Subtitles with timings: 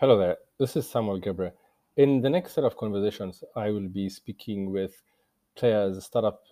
[0.00, 0.36] Hello there.
[0.60, 1.50] This is Samuel Gebre.
[1.96, 5.02] In the next set of conversations, I will be speaking with
[5.56, 6.44] players, startup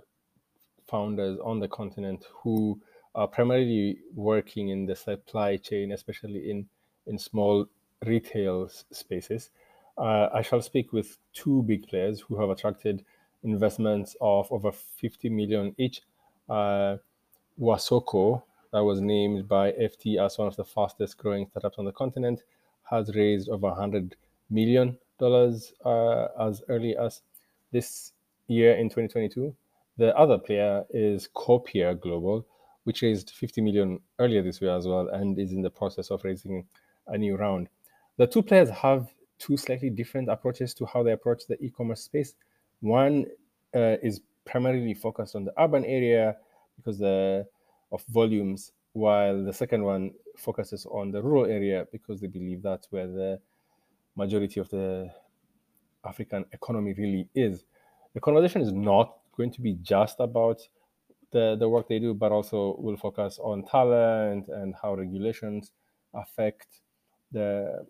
[0.88, 2.80] founders on the continent who
[3.14, 6.66] are primarily working in the supply chain, especially in,
[7.06, 7.66] in small
[8.04, 9.50] retail spaces.
[9.96, 13.04] Uh, I shall speak with two big players who have attracted
[13.44, 16.02] investments of over 50 million each.
[16.48, 16.96] Uh,
[17.60, 18.42] Wasoko,
[18.72, 22.42] that was named by FT as one of the fastest growing startups on the continent,
[22.90, 24.16] has raised over 100
[24.50, 27.22] million dollars uh, as early as
[27.72, 28.12] this
[28.48, 29.54] year in 2022.
[29.98, 32.46] The other player is Copia Global,
[32.84, 36.22] which raised 50 million earlier this year as well and is in the process of
[36.24, 36.66] raising
[37.08, 37.68] a new round.
[38.18, 39.08] The two players have
[39.38, 42.34] two slightly different approaches to how they approach the e-commerce space.
[42.80, 43.26] One
[43.74, 46.36] uh, is primarily focused on the urban area
[46.76, 47.46] because the,
[47.92, 52.90] of volumes, while the second one focuses on the rural area because they believe that's
[52.90, 53.38] where the
[54.16, 55.10] majority of the
[56.02, 57.64] African economy really is.
[58.14, 60.66] The conversation is not going to be just about
[61.30, 65.72] the, the work they do, but also will focus on talent and how regulations
[66.14, 66.80] affect
[67.32, 67.84] the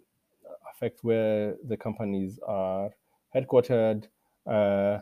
[0.75, 2.91] affect where the companies are
[3.33, 4.09] headquartered
[4.51, 4.99] uh,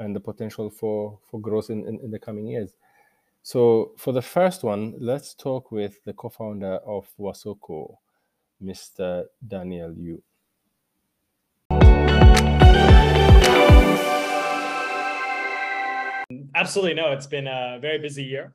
[0.00, 2.72] and the potential for, for growth in, in, in the coming years.
[3.46, 7.94] So for the first one, let's talk with the co-founder of Wasoko,
[8.60, 9.26] Mr.
[9.46, 10.20] Daniel Yu.
[16.56, 17.12] Absolutely no.
[17.12, 18.52] It's been a very busy year.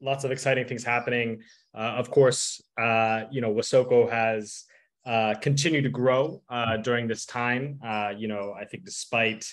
[0.00, 1.40] Lots of exciting things happening.
[1.72, 4.64] Uh, of course, uh, you know, Wasoko has
[5.06, 7.78] uh, continued to grow uh, during this time.
[7.86, 9.46] Uh, you know, I think despite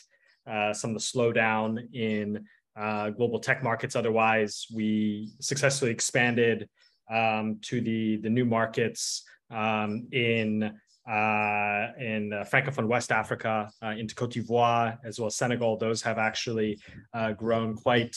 [0.48, 2.48] uh, some of the slowdown in
[2.80, 3.96] uh, global tech markets.
[3.96, 6.70] Otherwise, we successfully expanded
[7.12, 10.64] um, to the the new markets um, in
[11.10, 15.76] uh, in uh, Francophone West Africa, uh, into Cote d'Ivoire, as well as Senegal.
[15.76, 16.80] Those have actually
[17.14, 18.16] uh, grown quite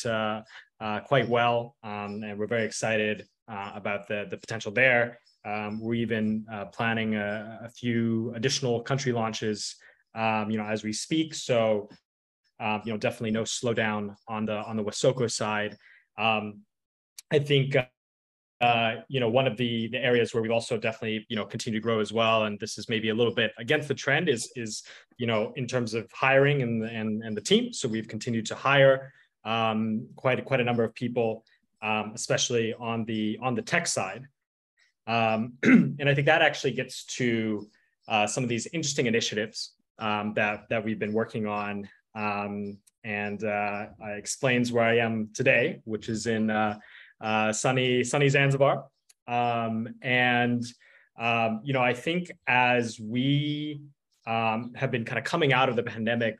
[1.06, 5.18] quite well, um, and we're very excited about the the potential there.
[5.44, 9.74] Um, we're even planning a, a, few additional country launches,
[10.14, 11.34] um, you know, as we speak.
[11.34, 11.88] So
[12.62, 15.76] um, you know, definitely no slowdown on the on the Wasoko side.
[16.16, 16.60] Um,
[17.32, 17.76] I think
[18.60, 21.80] uh, you know one of the the areas where we've also definitely you know continue
[21.80, 24.52] to grow as well, and this is maybe a little bit against the trend is
[24.54, 24.84] is
[25.18, 27.72] you know in terms of hiring and and and the team.
[27.72, 29.12] So we've continued to hire
[29.44, 31.44] um, quite quite a number of people,
[31.82, 34.28] um, especially on the on the tech side.
[35.08, 37.68] Um, and I think that actually gets to
[38.06, 43.42] uh, some of these interesting initiatives um, that that we've been working on um, and
[43.44, 43.86] uh,
[44.16, 46.78] explains where I am today, which is in uh,
[47.20, 48.84] uh, sunny sunny Zanzibar.
[49.26, 50.64] Um, and
[51.18, 53.82] um, you know, I think as we
[54.26, 56.36] um, have been kind of coming out of the pandemic,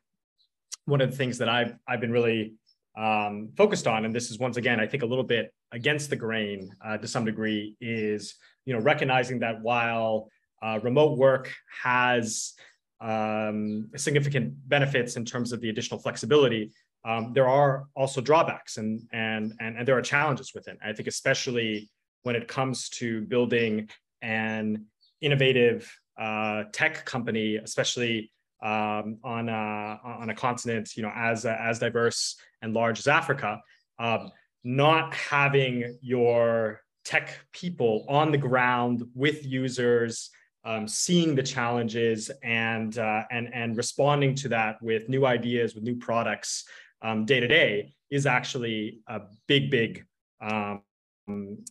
[0.85, 2.55] one of the things that I've I've been really
[2.97, 6.17] um, focused on, and this is once again, I think a little bit against the
[6.17, 8.35] grain uh, to some degree, is
[8.65, 10.29] you know recognizing that while
[10.63, 11.53] uh, remote work
[11.83, 12.55] has
[13.03, 16.73] um, significant benefits in terms of the additional flexibility,
[17.05, 20.79] um, there are also drawbacks and, and, and, and there are challenges with it.
[20.85, 21.91] I think especially
[22.23, 23.89] when it comes to building
[24.23, 24.87] an
[25.21, 28.31] innovative uh, tech company, especially
[28.63, 33.61] um, on, a, on a continent you know, as, as diverse and large as Africa,
[33.99, 34.31] um,
[34.63, 40.31] not having your tech people on the ground with users
[40.65, 45.85] um, seeing the challenges and uh, and and responding to that with new ideas, with
[45.85, 46.65] new products
[47.03, 50.05] um, day to day is actually a big big
[50.41, 50.83] um,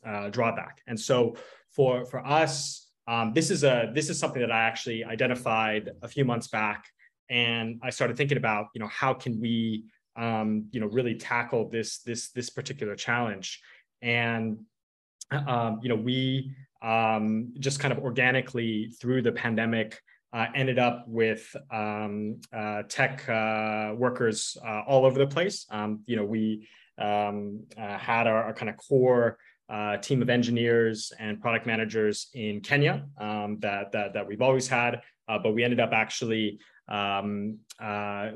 [0.05, 0.81] uh, drawback.
[0.87, 1.35] And so
[1.71, 6.07] for for us, um, this is a this is something that I actually identified a
[6.07, 6.85] few months back,
[7.29, 9.85] and I started thinking about you know how can we
[10.17, 13.61] um, you know really tackle this this this particular challenge,
[14.01, 14.59] and
[15.31, 20.01] um, you know we um, just kind of organically through the pandemic
[20.33, 25.65] uh, ended up with um, uh, tech uh, workers uh, all over the place.
[25.69, 26.67] Um, you know, we
[26.97, 29.37] um, uh, had our, our, kind of core
[29.69, 34.67] uh, team of engineers and product managers in Kenya um, that, that, that we've always
[34.67, 37.57] had, but we ended up actually um,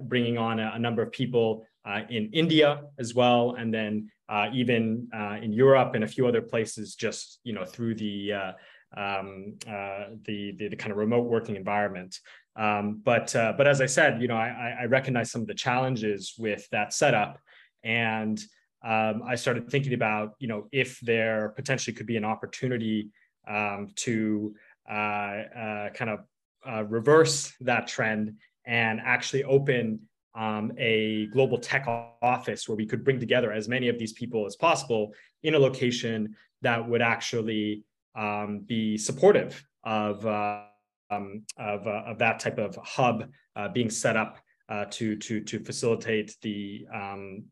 [0.03, 1.65] bringing on a, a, number of people
[2.09, 6.41] in India as well, and then uh, even uh, in Europe and a few other
[6.41, 8.51] places, just you know through the uh,
[8.97, 12.17] um, uh, the, the, the kind of remote working environment.
[12.55, 15.53] Um, but uh, but as I said, you know, I, I recognize some of the
[15.53, 17.39] challenges with that setup,
[17.83, 18.41] and
[18.83, 23.09] um, I started thinking about you know if there potentially could be an opportunity
[23.47, 24.55] um, to
[24.89, 26.19] uh, uh, kind of
[26.67, 29.99] uh, reverse that trend and actually open
[30.35, 31.87] um, a global tech
[32.21, 35.59] office where we could bring together as many of these people as possible in a
[35.59, 37.83] location that would actually
[38.15, 40.63] um, be supportive of, uh,
[41.09, 44.39] um, of, uh, of, that type of hub uh, being set up
[44.69, 47.43] uh, to, to, to facilitate the, um,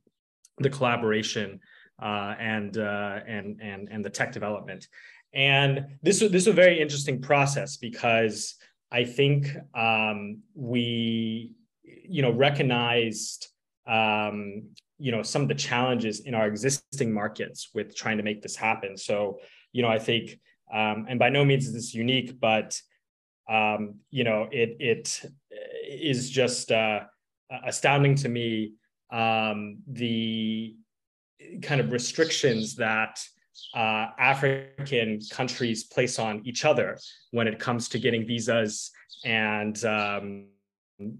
[0.57, 1.59] the collaboration
[2.01, 4.87] uh, and, uh, and, and, and the tech development.
[5.33, 8.55] And this, this was a very interesting process because
[8.91, 11.51] I think um, we,
[11.83, 13.47] you know, recognized,
[13.87, 18.41] um, you know, some of the challenges in our existing markets with trying to make
[18.41, 18.97] this happen.
[18.97, 19.39] So,
[19.71, 20.39] you know, I think,
[20.73, 22.79] um, and by no means is this unique, but
[23.49, 25.21] um, you know, it it
[25.87, 27.01] is just uh,
[27.65, 28.73] astounding to me
[29.11, 30.75] um, the
[31.61, 33.21] kind of restrictions that
[33.75, 36.97] uh, African countries place on each other
[37.31, 38.91] when it comes to getting visas
[39.25, 40.47] and um,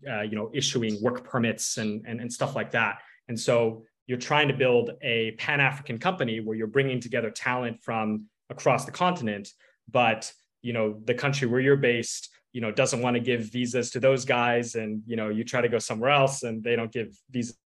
[0.10, 2.98] uh, you know issuing work permits and, and and stuff like that.
[3.28, 7.82] And so you're trying to build a Pan African company where you're bringing together talent
[7.82, 9.50] from across the continent,
[9.90, 10.32] but
[10.62, 14.00] you know the country where you're based you know doesn't want to give visas to
[14.00, 17.10] those guys and you know you try to go somewhere else and they don't give
[17.30, 17.58] visas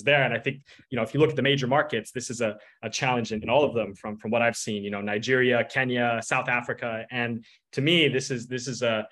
[0.00, 0.22] there.
[0.22, 2.56] And I think, you know, if you look at the major markets, this is a,
[2.82, 5.64] a challenge in, in all of them from, from what I've seen, you know, Nigeria,
[5.64, 7.04] Kenya, South Africa.
[7.10, 9.06] And to me, this is this is a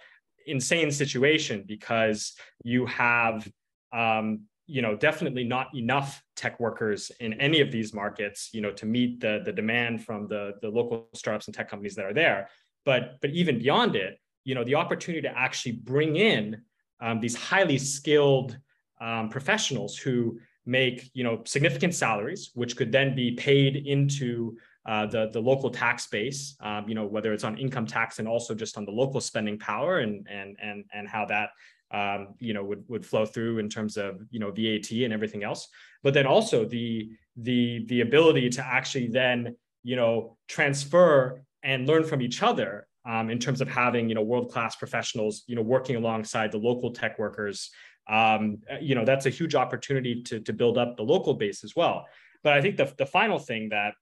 [0.46, 3.48] insane situation because you have
[3.92, 8.70] um, you know definitely not enough tech workers in any of these markets you know
[8.70, 12.14] to meet the the demand from the the local startups and tech companies that are
[12.14, 12.48] there.
[12.84, 16.62] But but even beyond it you know the opportunity to actually bring in
[17.00, 18.58] um, these highly skilled
[19.00, 25.06] um, professionals who make you know significant salaries, which could then be paid into uh,
[25.06, 26.56] the the local tax base.
[26.60, 29.58] Um, you know whether it's on income tax and also just on the local spending
[29.58, 31.50] power and and and and how that
[31.92, 35.42] um, you know would would flow through in terms of you know VAT and everything
[35.44, 35.68] else.
[36.02, 42.04] But then also the the the ability to actually then you know transfer and learn
[42.04, 45.62] from each other um, in terms of having you know world class professionals you know
[45.62, 47.70] working alongside the local tech workers
[48.08, 51.74] um, you know that's a huge opportunity to, to build up the local base as
[51.74, 52.04] well
[52.42, 53.94] but i think the, the final thing that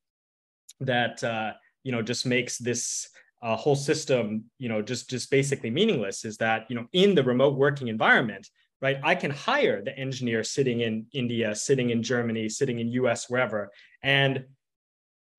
[0.81, 1.53] that uh,
[1.85, 3.09] you know just makes this
[3.43, 7.23] uh, whole system you know just just basically meaningless is that you know in the
[7.23, 8.49] remote working environment
[8.83, 13.31] right i can hire the engineer sitting in india sitting in germany sitting in us
[13.31, 13.71] wherever
[14.03, 14.45] and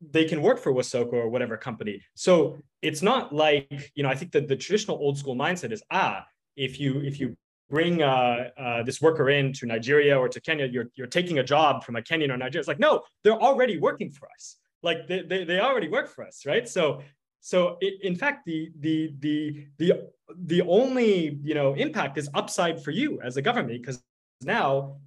[0.02, 2.02] they can work for Wasoko or whatever company.
[2.16, 5.84] So it's not like, you know, I think that the traditional old school mindset is,
[5.92, 6.26] ah,
[6.56, 7.36] if you if you
[7.70, 11.44] bring uh, uh, this worker in to Nigeria or to Kenya, you're, you're taking a
[11.44, 12.60] job from a Kenyan or Nigerian.
[12.60, 14.58] It's like, no, they're already working for us.
[14.82, 16.68] Like they, they, they already work for us, right?
[16.68, 17.02] So,
[17.42, 20.10] so in fact, the, the, the, the,
[20.46, 24.02] the only, you know, impact is upside for you as a government, because
[24.42, 24.98] now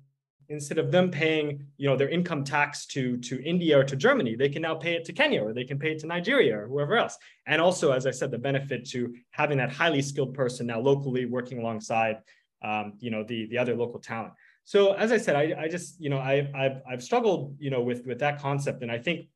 [0.48, 4.34] instead of them paying, you know, their income tax to, to India or to Germany,
[4.34, 6.66] they can now pay it to Kenya or they can pay it to Nigeria or
[6.68, 7.16] whoever else.
[7.46, 11.26] And also, as I said, the benefit to having that highly skilled person now locally
[11.26, 12.18] working alongside
[12.62, 14.32] um, you know the the other local talent.
[14.64, 17.82] So as I said, I, I just you know I I've, I've struggled you know
[17.82, 19.26] with with that concept, and I think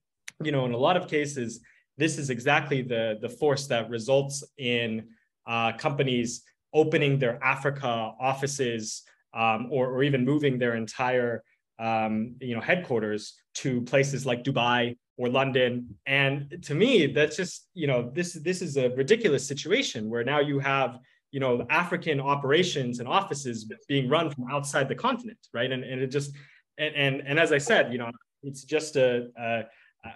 [0.42, 1.60] you know in a lot of cases
[1.98, 5.08] this is exactly the the force that results in
[5.46, 6.42] uh, companies
[6.74, 9.02] opening their Africa offices
[9.34, 11.42] um, or, or even moving their entire
[11.78, 15.96] um, you know headquarters to places like Dubai or London.
[16.06, 20.40] And to me, that's just you know this this is a ridiculous situation where now
[20.40, 20.98] you have
[21.32, 25.70] you know African operations and offices being run from outside the continent, right?
[25.70, 26.32] And and it just
[26.78, 28.10] and and, and as I said, you know,
[28.42, 29.64] it's just a, a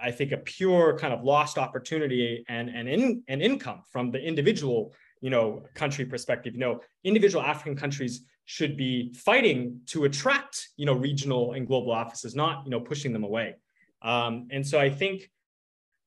[0.03, 4.21] I think a pure kind of lost opportunity and and in and income from the
[4.21, 6.55] individual you know country perspective.
[6.55, 11.93] You know, individual African countries should be fighting to attract you know regional and global
[11.93, 13.57] offices, not you know pushing them away.
[14.03, 15.31] Um, and so I think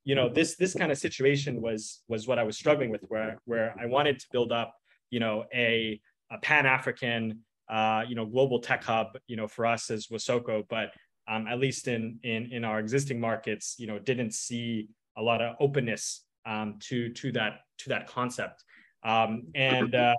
[0.04, 3.40] you know this this kind of situation was was what I was struggling with, where
[3.46, 4.76] where I wanted to build up
[5.14, 9.92] you know, a, a Pan-African, uh, you know, global tech hub, you know, for us
[9.92, 10.90] as Wasoko, but
[11.28, 15.42] um, at least in, in, in our existing markets, you know, didn't see a lot
[15.42, 18.64] of openness um, to, to that, to that concept.
[19.04, 20.16] Um, and, uh,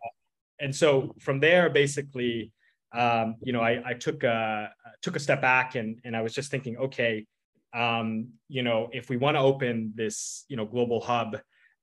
[0.60, 2.52] and so from there, basically,
[2.94, 4.70] um, you know, I, I took a,
[5.02, 7.26] took a step back and, and I was just thinking, okay,
[7.74, 11.36] um, you know, if we want to open this, you know, global hub,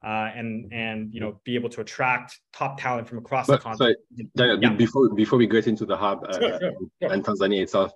[0.04, 3.63] uh, and and you know be able to attract top talent from across but, the
[3.63, 3.98] continent.
[4.36, 4.74] So, yeah.
[4.74, 7.12] Before before we get into the hub uh, sure, sure, sure.
[7.13, 7.92] and Tanzania itself,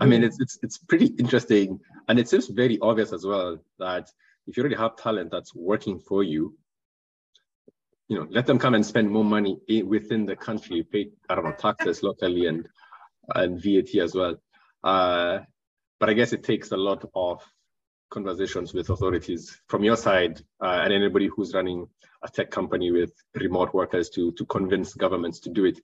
[0.00, 4.10] I mean it's it's it's pretty interesting, and it seems very obvious as well that
[4.48, 6.56] if you already have talent that's working for you,
[8.08, 11.44] you know, let them come and spend more money within the country, pay, I don't
[11.44, 12.66] know, taxes locally and,
[13.34, 14.36] and VAT as well.
[14.82, 15.40] Uh,
[16.00, 17.42] but I guess it takes a lot of
[18.10, 21.86] conversations with authorities from your side uh, and anybody who's running
[22.24, 25.78] a tech company with remote workers to, to convince governments to do it.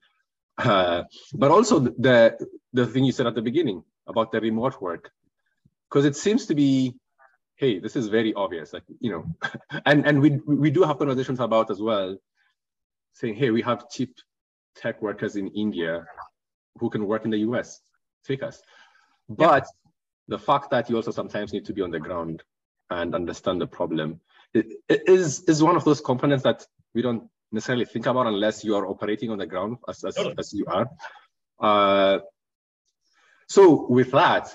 [0.56, 1.02] Uh,
[1.34, 2.38] but also the,
[2.72, 5.10] the thing you said at the beginning about the remote work,
[5.88, 6.94] because it seems to be
[7.56, 9.24] hey, this is very obvious, like, you know,
[9.86, 12.16] and, and we, we do have conversations about as well,
[13.12, 14.12] saying, hey, we have cheap
[14.74, 16.04] tech workers in India
[16.80, 17.80] who can work in the US,
[18.26, 18.60] take us.
[19.28, 19.96] But yeah.
[20.26, 22.42] the fact that you also sometimes need to be on the ground
[22.90, 24.20] and understand the problem
[24.54, 28.64] it, it is, is one of those components that we don't necessarily think about unless
[28.64, 30.34] you are operating on the ground as, as, totally.
[30.38, 30.88] as you are.
[31.60, 32.20] Uh,
[33.54, 34.54] so with that,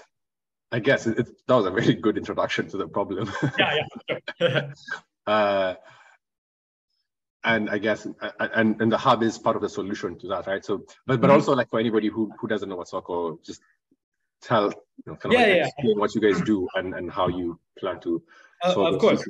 [0.72, 3.32] I guess it, it, that was a very good introduction to the problem.
[3.58, 3.86] yeah,
[4.40, 4.72] yeah.
[5.28, 5.76] uh,
[7.46, 8.06] and I guess
[8.40, 10.64] and and the hub is part of the solution to that, right?
[10.64, 11.32] So, but but mm-hmm.
[11.32, 13.62] also like for anybody who who doesn't know what Wasoko, just
[14.42, 14.74] tell you
[15.08, 15.68] know, kind of yeah, like yeah.
[15.68, 18.22] explain what you guys do and and how you plan to
[18.66, 19.24] uh, of course.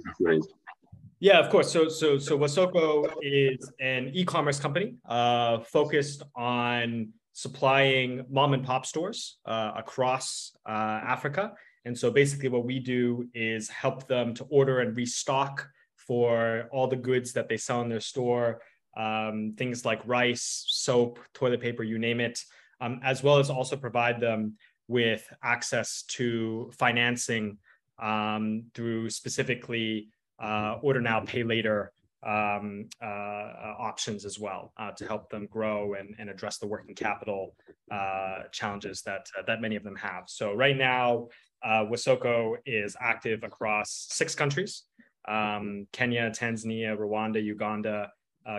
[1.19, 1.71] Yeah, of course.
[1.71, 8.85] So so so Wasoko is an e-commerce company uh, focused on supplying mom and pop
[8.85, 11.53] stores uh, across uh, Africa.
[11.85, 15.65] And so basically, what we do is help them to order and restock
[15.95, 18.61] for all the goods that they sell in their store,
[18.97, 22.43] um, things like rice, soap, toilet paper, you name it,
[22.81, 24.55] um, as well as also provide them
[24.89, 27.57] with access to financing
[27.99, 30.09] um, through specifically
[30.43, 31.93] uh, order now, pay later
[32.25, 36.67] um, uh, uh, options as well uh, to help them grow and, and address the
[36.67, 37.55] working capital
[37.91, 40.23] uh, challenges that uh, that many of them have.
[40.27, 41.29] So right now,
[41.63, 44.83] uh, Wasoko is active across six countries:
[45.27, 48.11] um, Kenya, Tanzania, Rwanda, Uganda,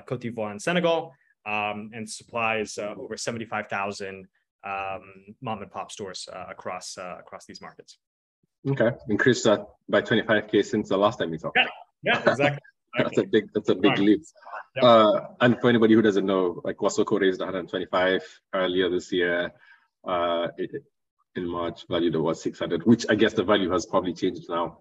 [0.07, 1.13] Cote d'Ivoire, and Senegal,
[1.45, 4.27] um, and supplies over seventy-five thousand
[4.65, 5.03] um,
[5.43, 7.99] mom and pop stores across across these markets.
[8.67, 11.57] Okay, increased that by twenty-five k since the last time we talked.
[11.57, 11.67] Yeah,
[12.03, 12.61] yeah, exactly
[12.97, 14.23] that's a big that's a big leap.
[14.81, 18.23] Uh, and for anybody who doesn't know, like Wasoko raised 125
[18.55, 19.53] earlier this year.
[20.05, 20.71] Uh, it,
[21.37, 24.79] in March, valued at what 600, which I guess the value has probably changed now.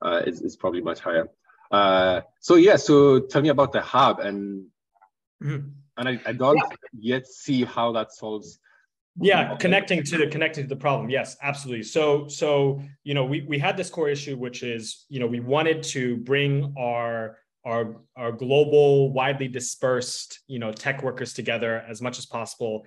[0.00, 1.28] Uh, it's, it's probably much higher.
[1.70, 4.66] Uh, so yeah, so tell me about the hub and
[5.42, 5.68] mm-hmm.
[5.98, 6.76] and I, I don't yeah.
[6.98, 8.58] yet see how that solves
[9.20, 13.42] yeah connecting to the connecting to the problem yes absolutely so so you know we
[13.42, 17.96] we had this core issue which is you know we wanted to bring our our
[18.16, 22.86] our global widely dispersed you know tech workers together as much as possible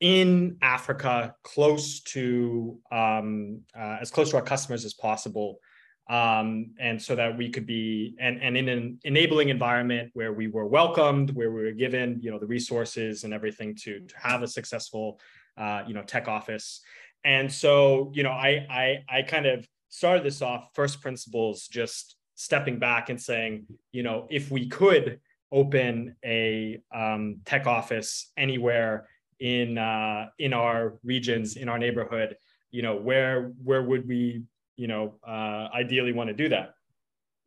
[0.00, 5.60] in africa close to um, uh, as close to our customers as possible.
[6.08, 10.48] Um, and so that we could be and, and in an enabling environment where we
[10.48, 14.42] were welcomed where we were given you know the resources and everything to, to have
[14.42, 15.20] a successful
[15.56, 16.80] uh, you know tech office.
[17.24, 22.16] And so you know i i i kind of started this off first principles just
[22.40, 25.20] stepping back and saying, you know, if we could
[25.52, 29.06] open a um, tech office anywhere
[29.40, 32.36] in uh, in our regions, in our neighborhood,
[32.70, 34.42] you know, where where would we,
[34.76, 36.72] you know, uh, ideally want to do that?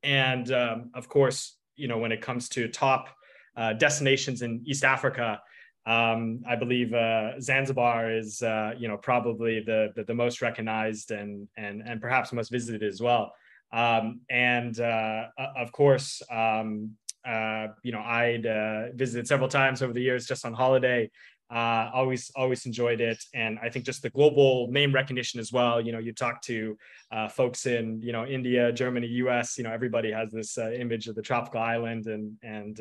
[0.04, 3.10] And um, of course, you know, when it comes to top
[3.58, 5.42] uh, destinations in East Africa,
[5.88, 11.10] um, I believe uh, Zanzibar is, uh, you know, probably the, the, the most recognized
[11.10, 13.34] and and and perhaps most visited as well.
[13.74, 15.28] Um, and uh,
[15.58, 16.92] of course, um,
[17.26, 21.10] uh, you know, I'd uh, visited several times over the years just on holiday.
[21.50, 25.80] Uh, always, always enjoyed it, and I think just the global name recognition as well.
[25.80, 26.78] You know, you talk to
[27.12, 29.58] uh, folks in you know India, Germany, U.S.
[29.58, 32.80] You know, everybody has this uh, image of the tropical island and and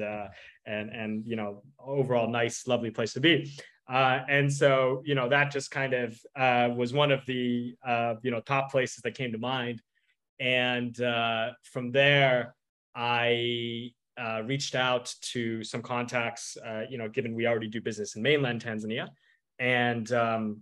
[0.64, 3.50] and and you know, overall nice, lovely place to be.
[3.88, 8.14] Uh, and so, you know, that just kind of uh, was one of the, uh,
[8.22, 9.82] you know, top places that came to mind.
[10.40, 12.54] And uh, from there,
[12.94, 18.16] I uh, reached out to some contacts, uh, you know, given we already do business
[18.16, 19.08] in mainland Tanzania,
[19.58, 20.60] and um,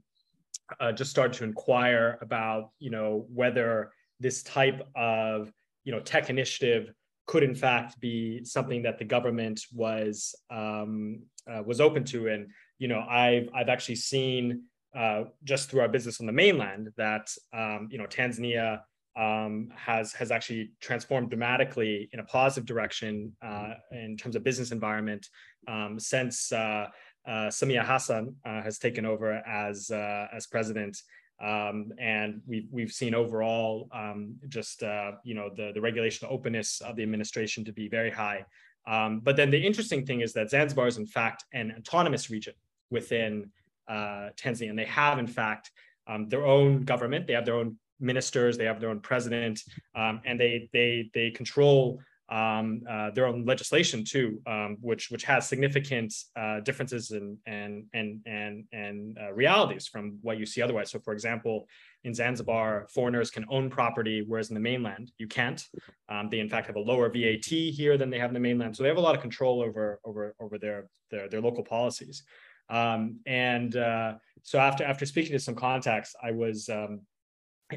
[0.78, 5.52] uh, just started to inquire about, you know, whether this type of,
[5.84, 6.92] you know, tech initiative
[7.30, 12.26] could in fact be something that the government was um, uh, was open to.
[12.26, 12.48] And
[12.78, 14.64] you know, I've I've actually seen
[14.96, 18.80] uh, just through our business on the mainland that um, you know Tanzania
[19.16, 24.70] um, has has actually transformed dramatically in a positive direction uh, in terms of business
[24.72, 25.28] environment
[25.68, 26.86] um, since uh,
[27.26, 31.02] uh, Samia Hassan uh, has taken over as uh, as president.
[31.42, 36.80] Um, and we've we've seen overall um, just uh, you know the the regulation openness
[36.80, 38.44] of the administration to be very high.
[38.86, 42.54] Um, but then the interesting thing is that Zanzibar is in fact an autonomous region
[42.90, 43.50] within
[43.88, 45.70] Tanzania, and they have in fact
[46.06, 47.26] um, their own government.
[47.26, 48.56] They have their own ministers.
[48.56, 49.62] They have their own president,
[49.94, 55.24] um, and they they they control um, uh, their own legislation too, um, which which
[55.24, 60.62] has significant uh, differences in and and and and uh, realities from what you see
[60.62, 60.90] otherwise.
[60.90, 61.66] So, for example,
[62.04, 65.62] in Zanzibar, foreigners can own property, whereas in the mainland you can't.
[66.08, 68.76] Um, they in fact have a lower VAT here than they have in the mainland,
[68.76, 72.22] so they have a lot of control over over over their their, their local policies.
[72.68, 77.00] Um, and uh, so after after speaking to some contacts, I was um,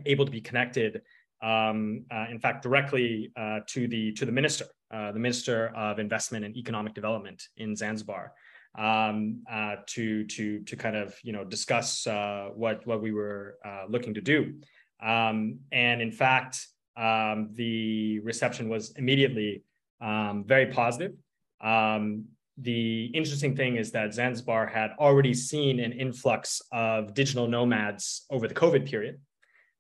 [0.05, 1.01] able to be connected
[1.43, 6.00] um, uh, in fact, directly uh, to the to the minister, uh, the Minister of
[6.00, 8.31] Investment and Economic Development in Zanzibar,
[8.79, 13.57] um, uh, to to to kind of you know discuss uh, what what we were
[13.89, 14.53] looking to do,
[15.01, 19.63] um, and in fact, um, the reception was immediately
[20.00, 21.12] um, very positive.
[21.59, 22.25] Um,
[22.57, 28.47] the interesting thing is that Zanzibar had already seen an influx of digital nomads over
[28.47, 29.19] the COVID period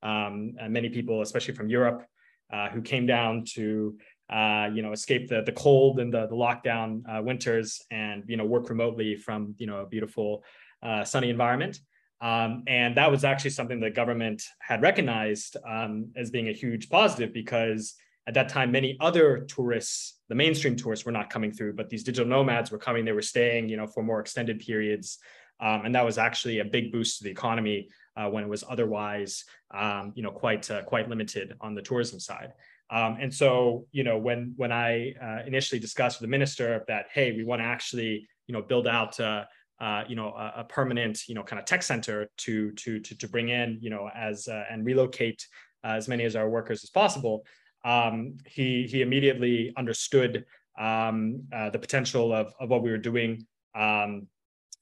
[0.03, 2.05] um, many people, especially from Europe,
[2.51, 3.97] uh, who came down to
[4.29, 8.37] uh, you know escape the the cold and the, the lockdown uh, winters and you
[8.37, 10.43] know work remotely from you know a beautiful
[10.83, 11.79] uh, sunny environment.
[12.21, 16.89] Um, and that was actually something the government had recognized um, as being a huge
[16.89, 17.95] positive because
[18.27, 22.03] at that time many other tourists the mainstream tourists were not coming through but these
[22.03, 25.17] digital nomads were coming they were staying you know for more extended periods
[25.59, 28.63] um, and that was actually a big boost to the economy uh, when it was
[28.69, 29.43] otherwise,
[29.73, 32.53] um, you know, quite uh, quite limited on the tourism side.
[32.89, 37.07] Um, and so, you know, when when I uh, initially discussed with the minister that,
[37.11, 39.45] hey, we want to actually, you know, build out, uh,
[39.81, 43.15] uh, you know, a, a, permanent, you know, kind of tech center to to to
[43.15, 45.45] to bring in, you know, as uh, and relocate
[45.83, 47.45] as many as our workers as possible.
[47.83, 50.45] Um, he he immediately understood
[50.79, 53.45] um, the potential of of what we were doing.
[53.75, 54.27] Um,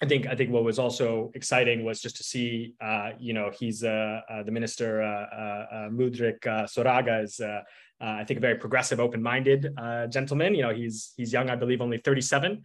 [0.02, 3.52] I think I think what was also exciting was just to see, uh, you know,
[3.58, 7.40] he's uh, uh, the minister uh, uh, uh, Mudrick Soraga is,
[8.00, 9.76] I think, a very progressive, open-minded
[10.10, 10.56] gentleman.
[10.56, 12.64] You know, he's he's young, I believe, only 37.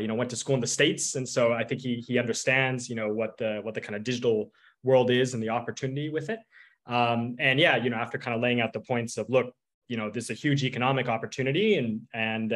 [0.00, 2.88] you know, went to school in the states, and so I think he he understands,
[2.88, 4.50] you know, what the what the kind of digital
[4.82, 6.40] world is and the opportunity with it.
[6.86, 9.54] Um, and yeah, you know, after kind of laying out the points of look,
[9.88, 12.50] you know, this is a huge economic opportunity, and and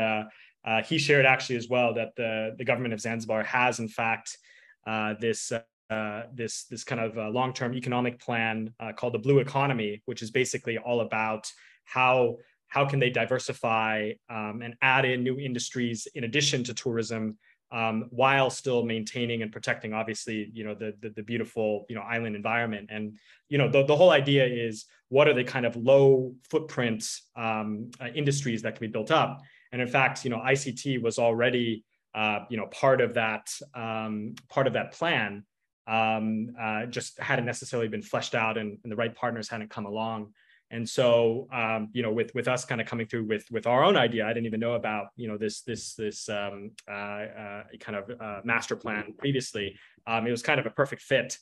[0.64, 4.38] uh, he shared actually as well that the, the government of Zanzibar has in fact
[4.86, 5.52] uh, this
[5.90, 10.22] uh, this this kind of uh, long-term economic plan uh, called the Blue Economy, which
[10.22, 11.52] is basically all about
[11.84, 12.36] how
[12.68, 17.36] how can they diversify um, and add in new industries in addition to tourism,
[17.70, 22.02] um, while still maintaining and protecting, obviously, you know, the, the, the beautiful you know
[22.02, 22.88] island environment.
[22.90, 23.18] And
[23.50, 27.04] you know, the, the whole idea is what are the kind of low footprint
[27.36, 31.18] um, uh, industries that can be built up and in fact, you know, ICT was
[31.18, 35.44] already, uh, you know, part of that um, part of that plan.
[35.88, 39.84] Um, uh, just hadn't necessarily been fleshed out, and, and, the right partners hadn't come
[39.84, 40.32] along.
[40.70, 43.82] And so, um, you know, with with us kind of coming through with with our
[43.82, 47.62] own idea, I didn't even know about you know this this this um, uh, uh,
[47.80, 49.76] kind of uh, master plan previously.
[50.06, 51.36] Um, it was kind of a perfect fit.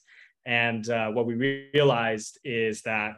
[0.46, 3.16] And uh, what we realized is that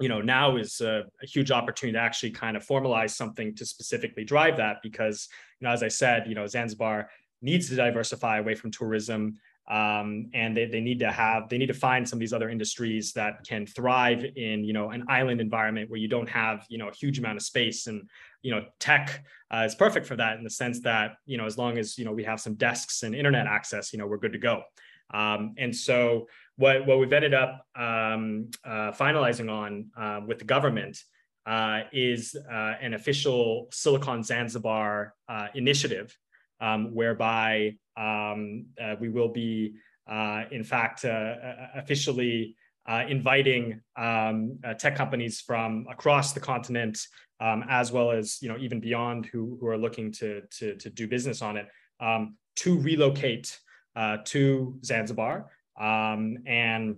[0.00, 3.64] you know now is a, a, huge opportunity to actually kind of formalize something to
[3.64, 5.28] specifically drive that because
[5.60, 7.08] you know as i said you know zanzibar
[7.42, 9.36] needs to diversify away from tourism
[9.68, 12.48] um, and they, they need to have they need to find some of these other
[12.48, 16.78] industries that can thrive in you know an island environment where you don't have you
[16.78, 17.88] know a huge amount of space.
[17.88, 18.08] And
[18.42, 21.58] you know tech uh, is perfect for that in the sense that you know as
[21.58, 24.32] long as you know we have some desks and internet access you know we're good
[24.34, 24.62] to go.
[25.12, 30.44] Um, and so what, what we've ended up um, uh, finalizing on uh, with the
[30.44, 30.98] government
[31.46, 36.16] uh, is uh, an official Silicon Zanzibar uh, initiative,
[36.60, 39.74] um, whereby um, uh, we will be,
[40.50, 42.56] in fact, officially
[43.08, 46.98] inviting um, tech companies from across the continent,
[47.40, 50.90] um, as well as you know even beyond, who, who are looking to, to, to
[50.90, 51.68] do business on it,
[52.00, 53.58] um, to relocate
[54.24, 55.46] to Zanzibar
[55.78, 56.96] um, and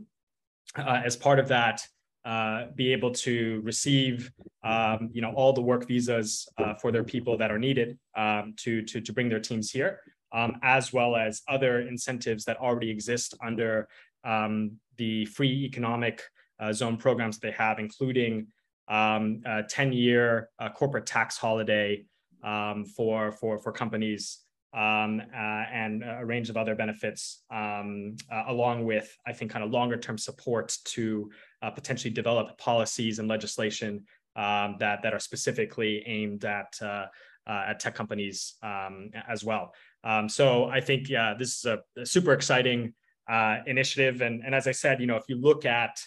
[0.76, 1.86] uh, as part of that,
[2.24, 4.30] uh, be able to receive,
[4.62, 8.52] um, you know, all the work visas uh, for their people that are needed um,
[8.56, 10.00] to, to, to bring their teams here,
[10.32, 13.88] um, as well as other incentives that already exist under
[14.24, 16.22] um, the free economic
[16.60, 18.46] uh, zone programs they have, including
[18.88, 22.04] um, a 10-year uh, corporate tax holiday
[22.94, 24.40] for, for, for companies
[24.74, 29.64] um, uh, and a range of other benefits, um, uh, along with, I think, kind
[29.64, 31.30] of longer term support to
[31.62, 34.04] uh, potentially develop policies and legislation
[34.36, 37.06] um, that, that are specifically aimed at uh,
[37.46, 39.72] uh, at tech companies um, as well.
[40.04, 42.92] Um, so I think yeah, this is a, a super exciting
[43.26, 44.20] uh, initiative.
[44.20, 45.98] And, and as I said, you know, if you look at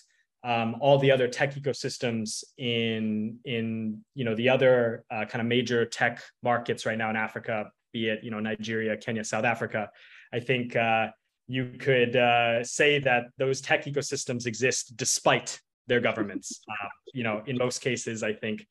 [0.43, 5.86] um, all the other tech ecosystems in in you know the other kind of major
[5.86, 9.89] tech markets right now in Africa, be it you know Nigeria, Kenya, South Africa,
[10.34, 11.08] I think uh,
[11.47, 16.62] you could uh, say that those tech ecosystems exist despite their governments.
[16.71, 18.65] Uh, you know, in most cases, I think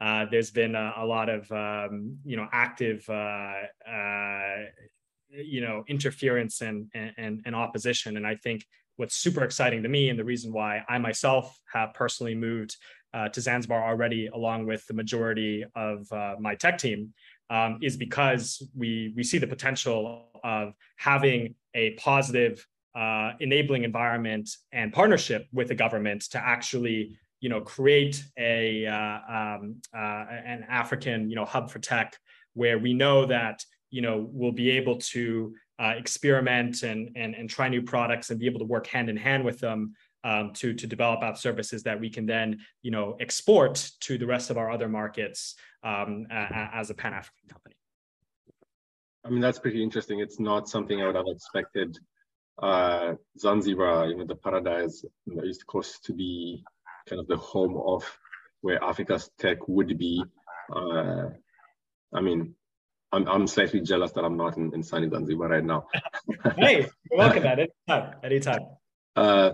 [0.00, 3.52] uh, there's been a, a lot of um, you know active uh,
[5.30, 8.64] you know interference and, and and opposition, and I think
[8.96, 12.76] what's super exciting to me and the reason why I myself have personally moved
[13.12, 17.14] uh, to Zanzibar already, along with the majority of uh, my tech team,
[17.50, 24.48] um, is because we we see the potential of having a positive uh, enabling environment
[24.72, 30.64] and partnership with the government to actually you know create a uh, um, uh, an
[30.68, 32.16] African you know hub for tech
[32.54, 37.50] where we know that you know we'll be able to uh, experiment and, and, and
[37.50, 39.92] try new products and be able to work hand in hand with them
[40.24, 44.26] um, to, to develop out services that we can then you know export to the
[44.26, 47.74] rest of our other markets um, a, as a pan-African company.
[49.24, 50.20] I mean, that's pretty interesting.
[50.20, 51.98] It's not something I would have expected
[52.62, 56.62] uh, Zanzibar, you know, the paradise on the East Coast to be
[57.08, 58.04] kind of the home of
[58.60, 60.22] where Africa's tech would be.
[60.74, 61.30] Uh,
[62.14, 62.54] I mean,
[63.12, 65.86] I'm, I'm slightly jealous that I'm not in, in sunny Zanzibar right now.
[66.56, 68.14] hey, you're welcome at anytime.
[68.22, 68.60] Anytime.
[69.16, 69.52] Uh,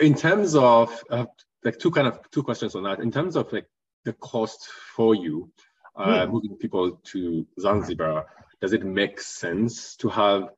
[0.00, 1.24] in terms of uh,
[1.64, 3.00] like two kind of two questions on that.
[3.00, 3.66] In terms of like
[4.04, 5.50] the cost for you
[5.96, 6.32] uh, hmm.
[6.32, 8.26] moving people to Zanzibar,
[8.60, 10.48] does it make sense to have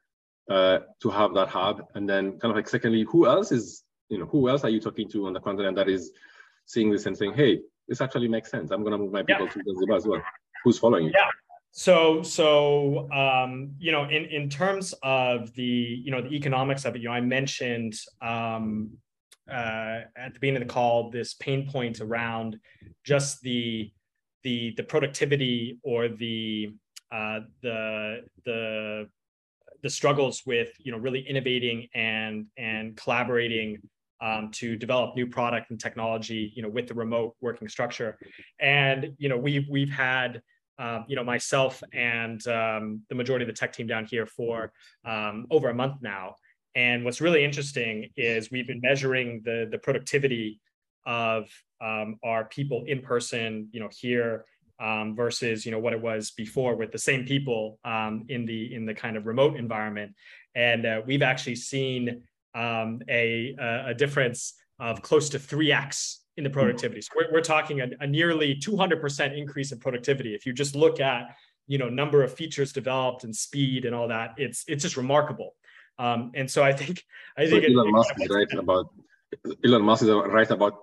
[0.50, 1.86] uh, to have that hub?
[1.94, 4.80] And then kind of like secondly, who else is you know who else are you
[4.80, 6.12] talking to on the continent that is
[6.66, 8.70] seeing this and saying, hey, this actually makes sense.
[8.70, 9.52] I'm gonna move my people yeah.
[9.52, 10.22] to Zanzibar as well.
[10.64, 11.12] Who's following you?
[11.14, 11.28] Yeah.
[11.76, 15.64] So, so um, you know, in in terms of the
[16.04, 18.90] you know the economics of it, you know, I mentioned um,
[19.50, 22.60] uh, at the beginning of the call this pain point around
[23.02, 23.90] just the
[24.44, 26.76] the the productivity or the
[27.10, 29.08] uh, the the
[29.82, 33.78] the struggles with you know really innovating and and collaborating
[34.20, 38.16] um, to develop new product and technology you know with the remote working structure.
[38.60, 40.40] And you know we've we've had
[40.78, 44.72] um, you know, myself and um, the majority of the tech team down here for
[45.04, 46.34] um, over a month now.
[46.74, 50.60] And what's really interesting is we've been measuring the the productivity
[51.06, 51.48] of
[51.80, 54.44] um, our people in person, you know, here
[54.80, 58.74] um, versus you know what it was before with the same people um, in the
[58.74, 60.14] in the kind of remote environment.
[60.56, 62.22] And uh, we've actually seen
[62.56, 66.54] a a difference of close to three x in the hmm.
[66.54, 67.00] productivity.
[67.00, 70.34] So we're, we're talking a, a nearly 200% increase in productivity.
[70.34, 71.34] If you just look at,
[71.66, 75.54] you know, number of features developed and speed and all that, it's it's just remarkable.
[75.98, 77.02] Um, and so I think
[77.38, 78.92] I think so Elon it, Musk is right about
[79.64, 80.74] Elon Musk is right about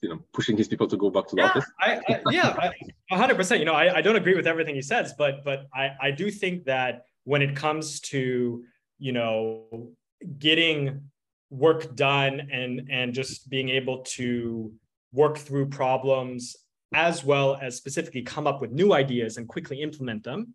[0.00, 1.64] you know pushing his people to go back to the yeah, office.
[1.80, 2.70] I, I, yeah,
[3.10, 3.60] hundred percent.
[3.60, 6.30] You know, I, I don't agree with everything he says, but but I I do
[6.30, 8.64] think that when it comes to
[8.98, 9.90] you know
[10.38, 11.10] getting
[11.50, 14.72] work done and and just being able to
[15.12, 16.56] work through problems
[16.94, 20.54] as well as specifically come up with new ideas and quickly implement them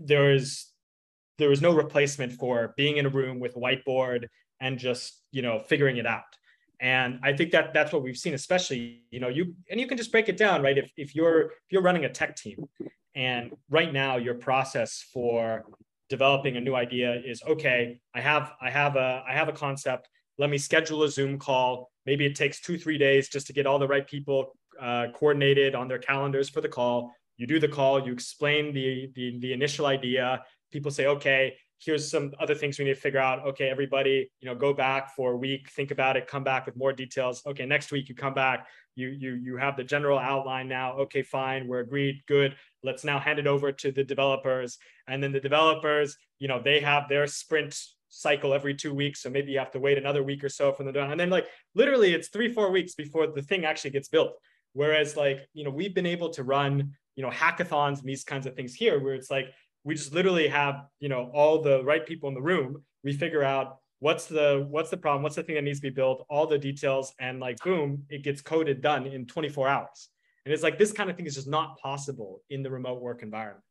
[0.00, 0.72] there is
[1.38, 4.28] there is no replacement for being in a room with a whiteboard
[4.60, 6.22] and just you know figuring it out.
[6.80, 9.96] And i think that that's what we've seen especially you know you and you can
[9.96, 10.76] just break it down right?
[10.76, 12.68] If, if you're if you're running a tech team
[13.14, 15.64] and right now your process for
[16.08, 20.08] developing a new idea is okay i have i have a i have a concept
[20.38, 21.90] let me schedule a zoom call.
[22.06, 25.74] Maybe it takes two three days just to get all the right people uh, coordinated
[25.74, 27.12] on their calendars for the call.
[27.36, 30.42] You do the call you explain the, the the initial idea.
[30.70, 33.44] People say okay here's some other things we need to figure out.
[33.46, 36.76] Okay everybody you know go back for a week think about it come back with
[36.76, 37.42] more details.
[37.46, 38.66] Okay next week you come back.
[38.94, 40.94] You you you have the general outline now.
[40.98, 42.56] Okay fine we're agreed good.
[42.82, 44.78] Let's now hand it over to the developers.
[45.06, 47.78] And then the developers you know they have their sprint
[48.12, 49.22] cycle every two weeks.
[49.22, 51.10] So maybe you have to wait another week or so from the done.
[51.10, 54.34] And then like literally it's three, four weeks before the thing actually gets built.
[54.74, 58.46] Whereas like, you know, we've been able to run, you know, hackathons and these kinds
[58.46, 59.46] of things here where it's like,
[59.84, 62.84] we just literally have, you know, all the right people in the room.
[63.02, 65.90] We figure out what's the what's the problem, what's the thing that needs to be
[65.90, 70.08] built, all the details, and like boom, it gets coded done in 24 hours.
[70.44, 73.22] And it's like this kind of thing is just not possible in the remote work
[73.22, 73.64] environment.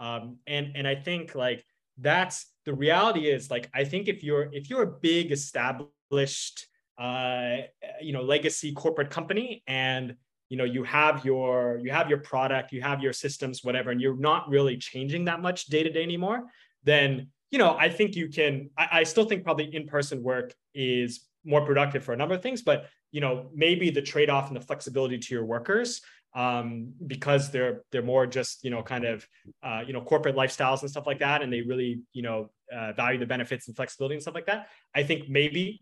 [0.00, 1.64] Um, and and I think like
[1.98, 6.66] that's the reality is like i think if you're if you're a big established
[6.98, 7.56] uh
[8.00, 10.14] you know legacy corporate company and
[10.48, 14.00] you know you have your you have your product you have your systems whatever and
[14.00, 16.44] you're not really changing that much day to day anymore
[16.84, 21.26] then you know i think you can I, I still think probably in-person work is
[21.44, 24.60] more productive for a number of things but you know maybe the trade-off and the
[24.60, 26.02] flexibility to your workers
[26.34, 29.26] um, because they're they're more just you know kind of
[29.62, 32.92] uh, you know corporate lifestyles and stuff like that and they really you know uh,
[32.92, 35.80] value the benefits and flexibility and stuff like that i think maybe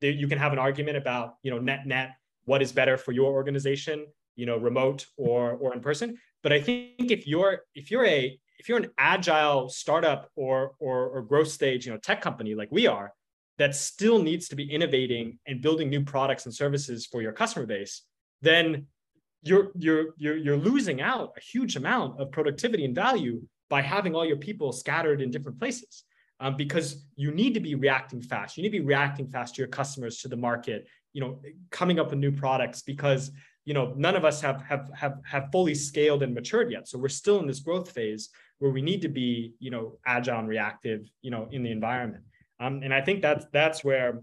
[0.00, 3.32] you can have an argument about you know net net what is better for your
[3.32, 4.04] organization
[4.36, 6.18] you know remote or or in person.
[6.42, 11.08] But i think if you're if you're a if you're an agile startup or or,
[11.08, 13.12] or growth stage you know tech company like we are
[13.58, 17.66] that still needs to be innovating and building new products and services for your customer
[17.66, 18.02] base
[18.40, 18.86] then
[19.42, 24.14] you're you're you're, you're losing out a huge amount of productivity and value by having
[24.14, 26.04] all your people scattered in different places
[26.40, 28.56] um, because you need to be reacting fast.
[28.56, 31.98] You need to be reacting fast to your customers to the market you know coming
[31.98, 33.30] up with new products because
[33.64, 36.88] you know none of us have have have have fully scaled and matured yet.
[36.88, 40.38] So we're still in this growth phase where we need to be you know agile
[40.38, 42.24] and reactive you know in the environment.
[42.60, 44.20] Um, and i think that's that's where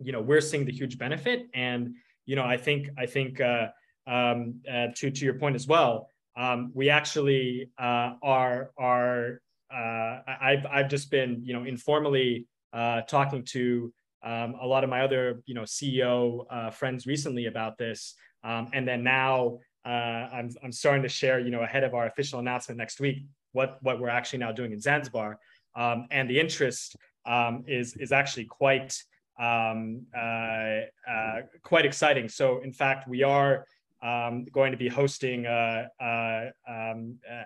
[0.00, 1.46] you know we're seeing the huge benefit.
[1.54, 1.94] And
[2.26, 3.68] you know i think i think uh,
[4.06, 9.40] um, uh, to to your point as well um, we actually uh, are are
[9.72, 14.90] uh, I've I've just been you know informally uh, talking to um, a lot of
[14.90, 20.50] my other you know CEO uh, friends recently about this, um, and then now I'm
[20.62, 24.00] I'm starting to share you know ahead of our official announcement next week what what
[24.00, 25.38] we're actually now doing in Zanzibar,
[25.76, 29.00] um, and the interest um, is is actually quite
[29.38, 32.28] um, uh, uh, quite exciting.
[32.28, 33.66] So in fact, we are
[34.04, 35.86] um, going to be hosting uh,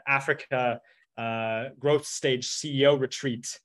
[0.06, 0.80] Africa
[1.78, 3.58] growth stage CEO retreat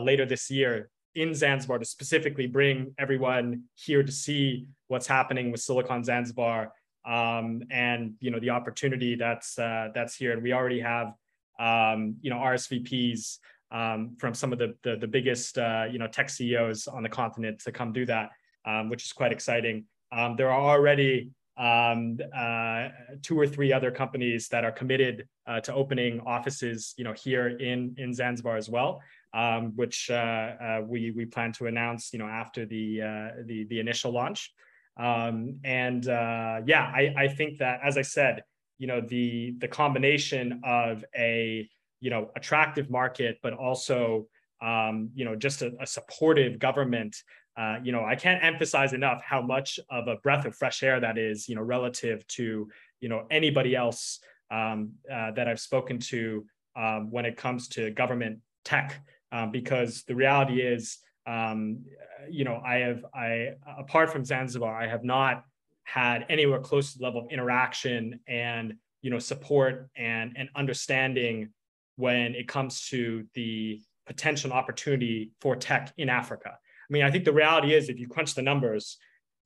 [0.00, 5.60] later this year in Zanzibar to specifically bring everyone here to see what's happening with
[5.60, 6.72] Silicon Zanzibar
[7.04, 10.32] um, and you know the opportunity that's uh, that's here.
[10.32, 11.14] And we already have
[11.58, 13.38] um, you know RSVPs
[13.72, 17.08] um, from some of the the, the biggest uh, you know tech CEOs on the
[17.08, 18.30] continent to come do that,
[18.64, 19.84] um, which is quite exciting.
[20.12, 22.88] Um, there are already um, uh,
[23.22, 27.48] two or three other companies that are committed uh, to opening offices, you know, here
[27.48, 29.00] in in Zanzibar as well
[29.32, 33.64] um, which uh, uh, we we plan to announce, you know, after the uh, the
[33.64, 34.52] the initial launch.
[34.96, 38.42] Um, and yeah, I, I think that as I said,
[38.78, 41.68] you know, the the combination of a
[42.00, 44.26] you know attractive market, but also
[44.60, 47.16] um, you know just a, a supportive government.
[47.56, 51.00] Uh, you know, I can't emphasize enough how much of a breath of fresh air
[51.00, 51.48] that is.
[51.48, 52.68] You know, relative to
[53.00, 56.44] you know anybody else um, uh, that I've spoken to
[56.76, 61.84] um, when it comes to government tech um, because the reality is, um,
[62.28, 65.44] you know, I have, I, apart from Zanzibar, I have not
[65.84, 71.50] had anywhere close to the level of interaction and, you know, support and, and understanding
[71.96, 76.58] when it comes to the potential opportunity for tech in Africa.
[76.90, 78.98] I mean, I think the reality is if you crunch the numbers,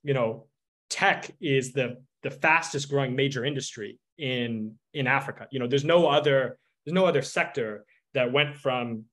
[0.02, 0.46] you know,
[0.88, 5.46] tech is the, the fastest growing major industry in, in Africa.
[5.50, 9.04] You know, there's no other, there's no other sector that went from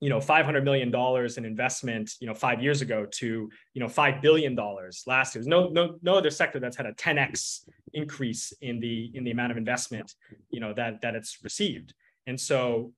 [0.00, 3.88] you know 500 million dollars in investment you know five years ago to you know
[3.88, 5.42] five billion dollars last year.
[5.42, 9.30] There's no no no other sector that's had a 10x increase in the in the
[9.30, 10.14] amount of investment
[10.48, 11.92] you know that that it's received.
[12.26, 12.92] And so,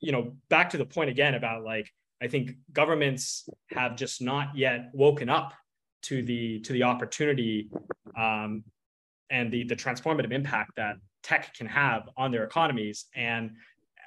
[0.00, 1.90] you know, back to the point again about like
[2.22, 5.52] I think governments have just not yet woken up
[6.02, 7.70] to the to the opportunity
[8.16, 8.64] um,
[9.30, 13.06] and the the transformative impact that tech can have on their economies.
[13.14, 13.52] And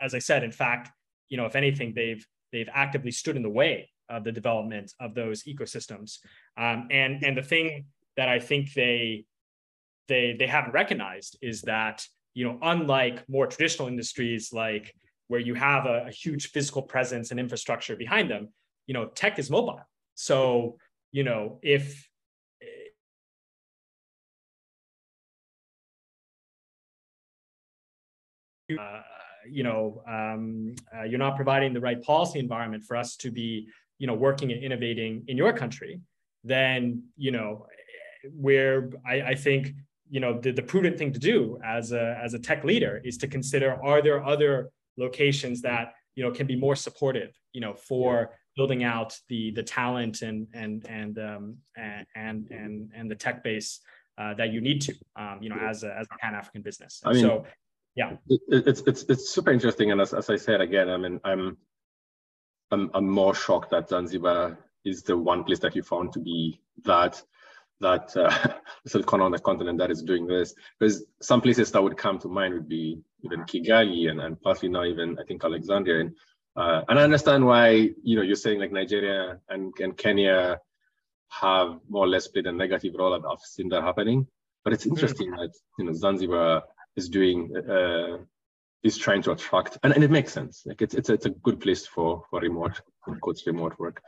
[0.02, 0.92] as I said, in fact,
[1.30, 5.14] you know, if anything, they've they've actively stood in the way of the development of
[5.14, 6.20] those ecosystems.
[6.58, 9.26] Um, and and the thing that I think they
[10.08, 12.06] they they haven't recognized is that
[12.38, 14.94] you know, unlike more traditional industries like
[15.28, 18.50] where you have a, a huge physical presence and infrastructure behind them,
[18.86, 19.80] you know, tech is mobile.
[20.16, 20.78] So
[21.12, 22.08] you know, if
[28.80, 29.02] uh,
[29.50, 33.68] you know um, uh, you're not providing the right policy environment for us to be
[33.98, 36.02] you know working and innovating in your country
[36.44, 37.66] then you know
[38.34, 39.74] where I, I think
[40.10, 43.18] you know the, the prudent thing to do as a as a tech leader is
[43.20, 47.74] to consider are there other locations that you know can be more supportive you know
[47.74, 51.58] for building out the the talent and and and um,
[52.16, 53.80] and and and the tech base
[54.18, 57.02] uh, that you need to um, you know as a as a pan African business.
[57.06, 57.46] I mean, so
[57.96, 58.14] yeah.
[58.50, 59.92] it's it's it's super interesting.
[59.92, 61.58] And as, as i said again i mean i'm
[62.72, 66.62] i'm, I'm more shocked that zanzibar is the one place that you found to be
[66.84, 67.22] that
[67.82, 68.32] that uh,
[68.86, 70.54] little corner on the continent that is doing this.
[70.80, 74.70] Because some places that would come to mind would be even Kigali and, and partly
[74.70, 76.02] now even I think Alexandria.
[76.02, 76.16] And,
[76.56, 80.60] uh, and I understand why you know you're saying like Nigeria and, and Kenya
[81.30, 83.14] have more or less played a negative role.
[83.14, 84.28] I've, I've seen that happening.
[84.64, 84.92] But it's hmm.
[84.92, 85.38] interesting mm.
[85.38, 86.64] that you know Zanzibar
[86.96, 88.18] is doing uh,
[88.84, 90.64] is trying to attract, and, and it makes sense.
[90.66, 92.82] Like it's it's a, it's a good place for for remote
[93.22, 94.02] quotes remote work.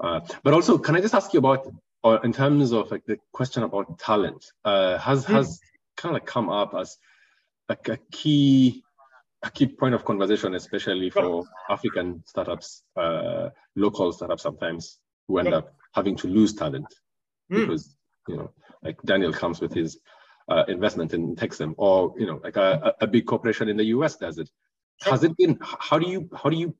[0.00, 1.72] Uh, but also, can I just ask you about,
[2.04, 5.34] or in terms of like the question about talent, uh, has mm.
[5.34, 5.58] has
[5.96, 6.98] kind of come up as
[7.68, 8.84] like a key
[9.42, 15.52] a key point of conversation, especially for African startups, uh, local startups sometimes who end
[15.52, 16.86] up having to lose talent
[17.50, 17.60] mm.
[17.60, 17.96] because
[18.28, 18.50] you know,
[18.82, 19.98] like Daniel comes with his
[20.48, 24.16] uh, investment in Techsem, or you know, like a, a big corporation in the US
[24.16, 24.50] does it.
[25.00, 25.58] Has it been?
[25.62, 26.76] How do you how do you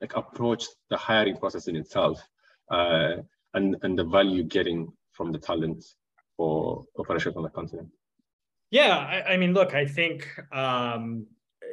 [0.00, 2.22] like approach the hiring process in itself,
[2.70, 3.16] uh,
[3.54, 5.84] and and the value getting from the talent
[6.36, 7.88] for operations on the continent?
[8.70, 11.26] Yeah, I, I mean, look, I think um,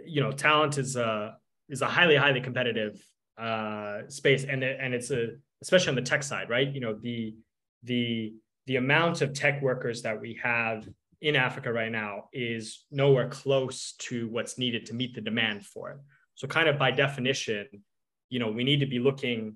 [0.05, 1.37] you know, talent is a
[1.69, 3.03] is a highly highly competitive
[3.37, 5.29] uh, space, and and it's a
[5.61, 6.71] especially on the tech side, right?
[6.73, 7.35] You know, the
[7.83, 8.33] the
[8.67, 10.87] the amount of tech workers that we have
[11.21, 15.91] in Africa right now is nowhere close to what's needed to meet the demand for
[15.91, 15.97] it.
[16.35, 17.67] So, kind of by definition,
[18.29, 19.55] you know, we need to be looking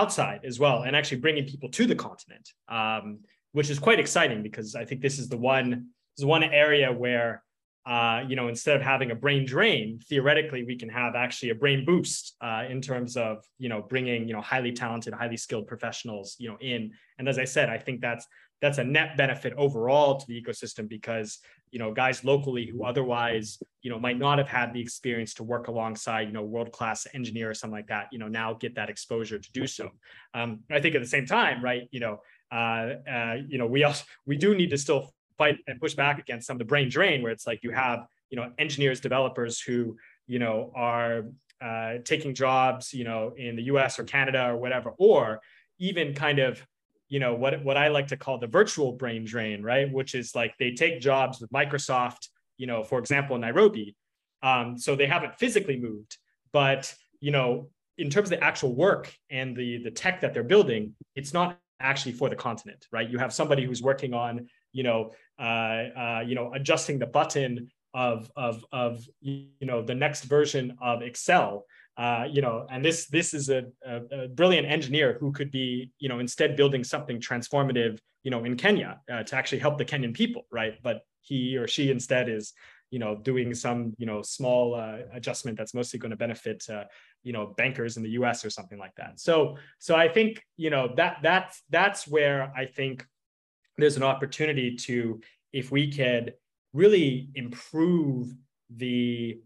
[0.00, 3.20] outside as well and actually bringing people to the continent, um,
[3.52, 6.92] which is quite exciting because I think this is the one this is one area
[6.92, 7.42] where
[7.86, 11.54] uh, you know, instead of having a brain drain, theoretically, we can have actually a
[11.54, 15.68] brain boost uh, in terms of, you know, bringing, you know, highly talented, highly skilled
[15.68, 16.90] professionals, you know, in.
[17.18, 18.26] And as I said, I think that's
[18.60, 21.38] that's a net benefit overall to the ecosystem because,
[21.76, 25.42] you know, guys locally who otherwise, you know, might not have had the experience to
[25.42, 28.74] work alongside, you know, world class engineer or something like that, you know, now get
[28.76, 29.90] that exposure to do so.
[30.32, 33.84] Um, I think at the same time, right, you know, uh, uh, you know, we
[33.84, 36.88] also we do need to still fight and push back against some of the brain
[36.88, 41.24] drain where it's like you have you know engineers developers who you know are
[41.60, 45.42] uh, taking jobs you know in the us or canada or whatever or
[45.78, 46.66] even kind of
[47.08, 49.92] you know what what i like to call the virtual brain drain right?
[49.92, 53.96] Which is like they take jobs with microsoft you know for example nairobi.
[54.42, 56.16] Um, so they haven't physically moved
[56.52, 60.42] but you know in terms of the actual work and the the tech that they're
[60.42, 63.08] building it's not actually for the continent right?
[63.08, 67.70] You have somebody who's working on you know, uh, uh, you know, adjusting the button
[67.94, 71.64] of of of you know the next version of Excel.
[71.96, 75.90] Uh, you know, and this this is a, a, a, brilliant engineer who could be,
[75.98, 79.84] you know, instead building something transformative, you know, in Kenya uh, to actually help the
[79.84, 80.74] Kenyan people, right?
[80.82, 82.52] But he or she instead is,
[82.90, 86.84] you know, doing some, you know, small uh, adjustment that's mostly going to benefit, uh,
[87.22, 88.44] you know, bankers in the U.S.
[88.44, 89.18] or something like that.
[89.18, 93.06] So, so I think, you know, that that's that's where I think
[93.78, 95.20] there's an opportunity to,
[95.52, 96.34] if we could
[96.72, 98.34] really improve
[98.68, 99.40] the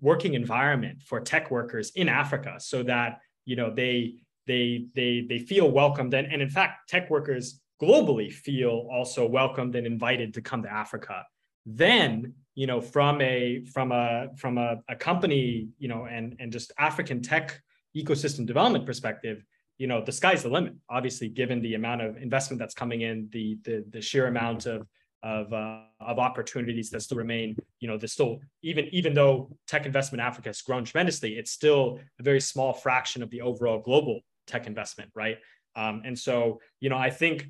[0.00, 5.38] working environment for tech workers in Africa so that, you know, they they they they
[5.38, 10.40] feel welcomed and, and in fact tech workers globally feel also welcomed and invited to
[10.40, 11.24] come to Africa.
[11.64, 16.52] Then, you know, from a from a from a, a company, you know, and and
[16.52, 17.60] just African tech
[17.96, 19.42] ecosystem development perspective,
[19.78, 23.28] you know the sky's the limit obviously given the amount of investment that's coming in
[23.32, 24.86] the the, the sheer amount of
[25.22, 29.86] of, uh, of opportunities that still remain you know there's still even even though tech
[29.86, 33.80] investment in africa has grown tremendously it's still a very small fraction of the overall
[33.80, 35.38] global tech investment right?
[35.74, 37.48] Um, and so you know i think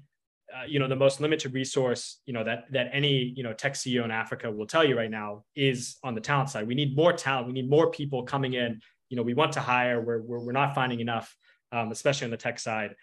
[0.57, 3.75] uh, you know the most limited resource you know that that any you know tech
[3.75, 6.67] ceo in africa will tell you right now is on the talent side.
[6.67, 7.49] We need more talent.
[7.49, 8.81] We need more people coming in.
[9.11, 10.01] You know we want to hire.
[10.01, 11.37] We're, we're, we're not finding enough
[11.73, 12.95] um, especially on the tech side.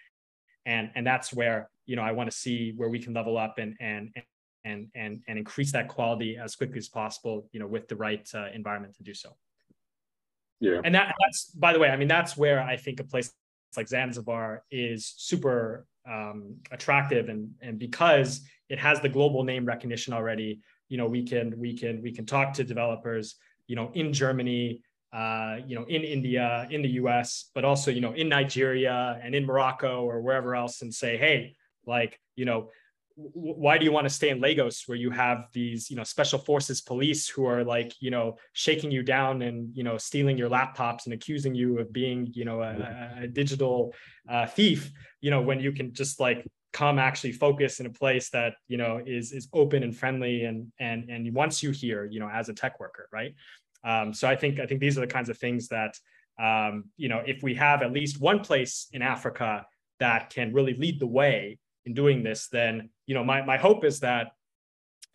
[0.65, 3.57] And, and that's where, you know, I want to see where we can level up
[3.57, 4.11] and, and,
[4.65, 8.27] and, and, and increase that quality as quickly as possible, you know, with the right
[8.33, 9.35] uh, environment to do so.
[10.59, 10.79] Yeah.
[10.83, 13.33] And that, that's, by the way, I mean, that's where I think a place
[13.75, 20.13] like Zanzibar is super um, attractive and, and because it has the global name recognition
[20.13, 23.35] already, you know, we can, we can, we can talk to developers,
[23.67, 28.01] you know, in Germany, uh, you know, in India, in the US, but also, you
[28.01, 31.55] know, in Nigeria and in Morocco or wherever else and say, hey,
[31.85, 32.69] like, you know,
[33.15, 36.39] why do you want to stay in Lagos where you have these, you know, special
[36.39, 40.49] forces police who are like, you know, shaking you down and, you know, stealing your
[40.49, 43.93] laptops and accusing you of being, you know, a, a digital
[44.27, 44.91] uh, thief,
[45.21, 48.77] you know, when you can just like come actually focus in a place that you
[48.77, 52.49] know is is open and friendly and and and wants you here you know as
[52.49, 53.35] a tech worker right?
[53.85, 55.97] Um, so I think I think these are the kinds of things that
[56.41, 59.65] um, you know if we have at least one place in Africa
[59.99, 63.83] that can really lead the way in doing this, then you know my my hope
[63.83, 64.31] is that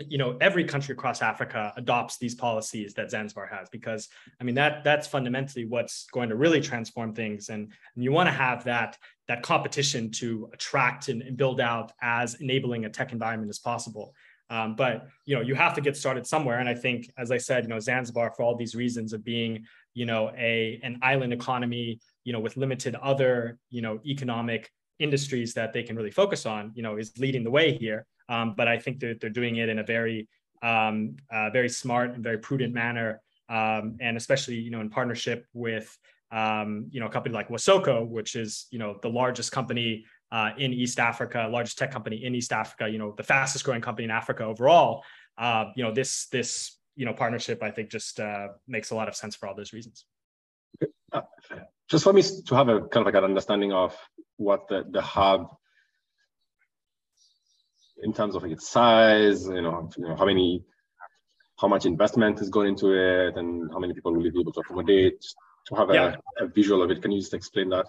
[0.06, 4.08] you know every country across africa adopts these policies that zanzibar has because
[4.40, 7.48] i mean that that's fundamentally what's going to really transform things.
[7.48, 8.96] And, and you want to have that
[9.26, 14.14] that competition to attract and, and, build out as enabling a tech environment as possible.
[14.48, 16.60] Um, but you know you have to get started somewhere.
[16.60, 19.66] And i think as i said you know zanzibar for all these reasons of being
[19.94, 25.54] you know a an island economy you know with limited other you know economic industries
[25.54, 28.68] that they can really focus on you know is leading the way here um, but
[28.68, 30.28] I think that they're doing it in a very,
[30.62, 35.46] um, uh, very smart and very prudent manner, um, and especially you know in partnership
[35.54, 35.96] with
[36.30, 40.50] um, you know a company like Wasoko, which is you know the largest company uh,
[40.58, 44.04] in East Africa, largest tech company in East Africa, you know the fastest growing company
[44.04, 45.02] in Africa overall.
[45.38, 49.08] Uh, you know this this you know partnership I think just uh, makes a lot
[49.08, 50.04] of sense for all those reasons.
[51.90, 53.96] Just for me to have a kind of like an understanding of
[54.36, 55.48] what the, the hub
[58.02, 60.64] in terms of like its size, you know, you know, how many,
[61.58, 64.60] how much investment is going into it, and how many people will be able to
[64.60, 65.24] accommodate?
[65.66, 66.16] To have yeah.
[66.40, 67.86] a, a, visual of it, can you just explain that?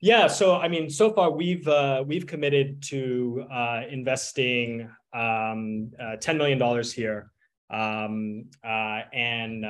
[0.00, 6.16] Yeah, so I mean, so far we've uh, we've committed to uh, investing um, uh,
[6.16, 7.30] ten million dollars here
[7.70, 9.68] um, uh, and uh,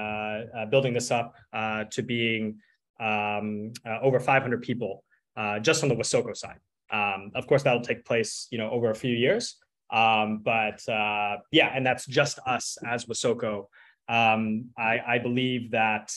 [0.56, 1.34] uh, building this up
[1.90, 2.58] to being
[3.00, 3.72] um,
[4.02, 5.04] over 500 people
[5.62, 6.58] just on the Wasoko side.
[6.90, 9.56] Um, of course, that'll take place, you know, over a few years.
[9.90, 13.66] Um, but uh, yeah, and that's just us as Wasoko.
[14.08, 16.14] Um, I, I, believe that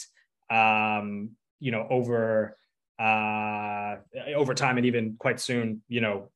[0.49, 2.57] um, you know over
[2.99, 3.95] uh,
[4.35, 6.29] over time and even quite soon, you know,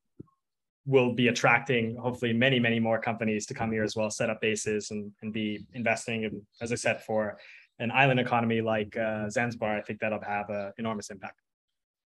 [0.86, 4.40] we'll be attracting hopefully many many more companies to come here as well, set up
[4.40, 6.24] bases and and be investing.
[6.24, 7.38] And as I said, for
[7.78, 11.40] an island economy like uh, Zanzibar, I think that'll have an enormous impact.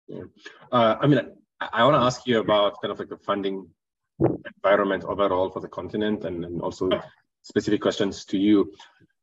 [0.08, 0.24] Yeah.
[0.72, 1.20] Uh, I mean,
[1.60, 3.68] I want to ask you about kind of like the funding
[4.56, 6.90] environment overall for the continent and, and also
[7.42, 8.72] specific questions to you.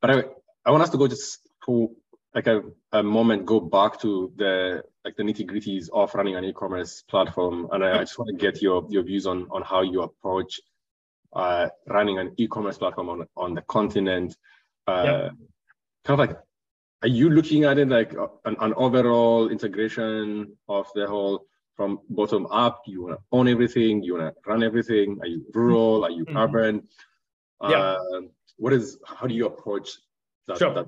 [0.01, 0.23] But I,
[0.65, 1.89] I want us to go just for
[2.33, 6.43] like a, a moment, go back to the like the nitty gritties of running an
[6.43, 7.67] e-commerce platform.
[7.71, 10.59] And I, I, just want to get your, your views on, on how you approach
[11.33, 14.35] uh, running an e-commerce platform on, on the continent.
[14.87, 15.31] Uh, yep.
[16.05, 16.37] Kind of like,
[17.01, 18.13] are you looking at it like
[18.45, 22.83] an, an overall integration of the whole from bottom up?
[22.85, 24.03] You want to own everything?
[24.03, 25.17] You want to run everything?
[25.21, 26.05] Are you rural?
[26.05, 26.37] Are you mm-hmm.
[26.37, 26.87] urban?
[27.63, 27.77] Yeah.
[27.77, 28.21] Uh,
[28.57, 28.99] what is?
[29.05, 29.97] How do you approach
[30.47, 30.59] that?
[30.59, 30.73] Sure.
[30.75, 30.87] that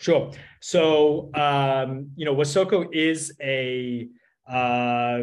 [0.00, 0.32] sure.
[0.60, 4.08] So um, you know, Wasoko is a
[4.50, 5.22] uh,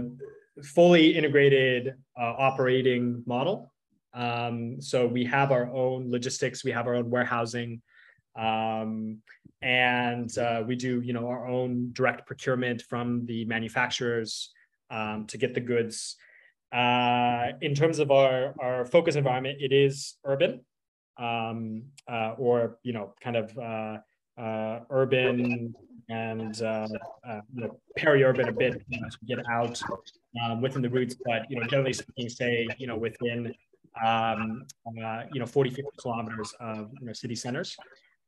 [0.63, 3.73] fully integrated uh, operating model.
[4.13, 7.82] Um, so we have our own logistics, we have our own warehousing,
[8.36, 9.21] um,
[9.61, 14.51] and uh, we do you know our own direct procurement from the manufacturers
[14.89, 16.15] um, to get the goods.
[16.71, 20.61] Uh, in terms of our our focus environment it is urban
[21.17, 23.97] um, uh, or you know kind of uh,
[24.39, 25.73] uh, urban
[26.09, 26.88] and uh,
[27.53, 29.80] know, peri-urban a bit you know, to get out
[30.43, 33.53] um, within the routes but you know generally speaking say you know within
[34.05, 34.65] um,
[35.34, 37.75] you know 40 50 kilometers of you know, city centers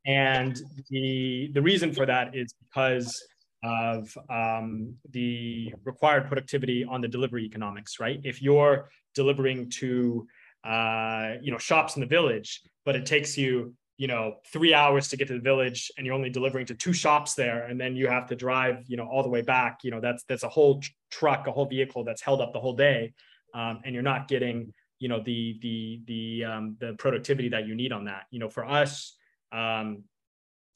[0.05, 3.23] and the, the reason for that is because
[3.63, 8.19] of um, the required productivity on the delivery economics, right?
[8.23, 10.27] If you're delivering to,
[10.63, 15.09] uh, you know, shops in the village, but it takes you, you know, three hours
[15.09, 17.95] to get to the village and you're only delivering to two shops there, and then
[17.95, 20.49] you have to drive, you know, all the way back, you know, that's, that's a
[20.49, 20.81] whole
[21.11, 23.13] truck, a whole vehicle that's held up the whole day.
[23.53, 27.75] Um, and you're not getting, you know, the, the, the, um, the productivity that you
[27.75, 28.23] need on that.
[28.31, 29.15] You know, for us,
[29.51, 30.03] um,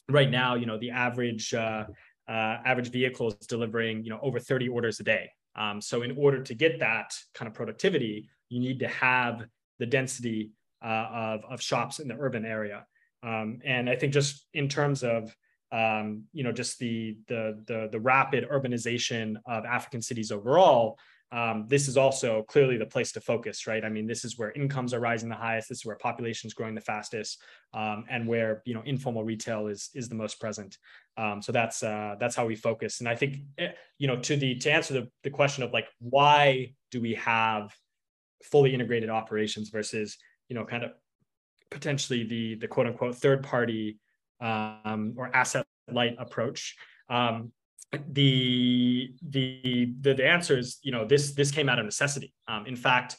[0.09, 1.85] right now, you know, the average uh,
[2.27, 5.29] uh, average vehicle is delivering, you know, over 30 orders a day.
[5.55, 9.45] Um, so in order to get that kind of productivity, you need to have
[9.79, 10.51] the density
[10.83, 12.85] uh, of, of shops in the urban area.
[13.23, 15.35] Um, and I think just in terms of
[15.71, 20.99] um, you know just the, the the the rapid urbanization of African cities overall,
[21.31, 23.83] um, this is also clearly the place to focus, right?
[23.83, 25.69] I mean, this is where incomes are rising the highest.
[25.69, 27.41] This is where population is growing the fastest,
[27.73, 30.77] um, and where you know informal retail is is the most present.
[31.17, 32.99] Um, so that's uh, that's how we focus.
[32.99, 35.87] And I think eh, you know to the to answer the, the question of like
[35.99, 37.73] why do we have
[38.43, 40.17] fully integrated operations versus
[40.47, 40.91] you know kind of
[41.71, 43.99] potentially the the quote unquote third party
[44.41, 46.75] um, or asset light approach.
[47.09, 47.51] Um,
[48.11, 52.33] the, the the the answer is you know this this came out of necessity.
[52.47, 53.17] Um, in fact,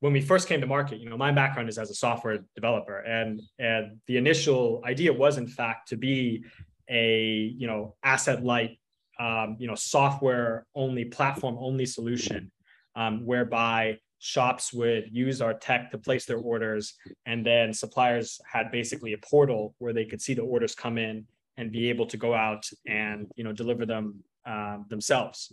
[0.00, 2.98] when we first came to market, you know my background is as a software developer,
[2.98, 6.44] and and the initial idea was in fact to be
[6.88, 8.78] a you know asset light
[9.20, 12.50] um, you know software only platform only solution
[12.96, 16.94] um, whereby shops would use our tech to place their orders,
[17.26, 21.26] and then suppliers had basically a portal where they could see the orders come in
[21.58, 25.52] and be able to go out and you know deliver them uh, themselves.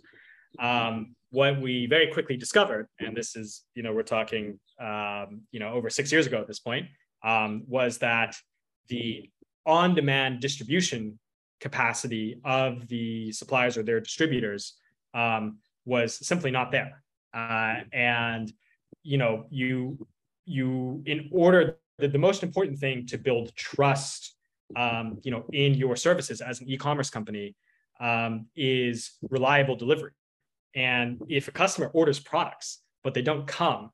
[0.58, 5.60] Um, what we very quickly discovered, and this is you know we're talking um, you
[5.60, 6.86] know over six years ago at this point,
[7.22, 8.34] um, was that
[8.88, 9.28] the
[9.66, 11.18] on-demand distribution
[11.60, 14.74] capacity of the suppliers or their distributors
[15.14, 17.02] um, was simply not there.
[17.34, 18.52] Uh, and
[19.02, 20.06] you know, you
[20.44, 24.35] you in order the, the most important thing to build trust,
[24.74, 27.54] um, you know, in your services as an e-commerce company
[28.00, 30.12] um, is reliable delivery.
[30.74, 33.90] And if a customer orders products but they don't come,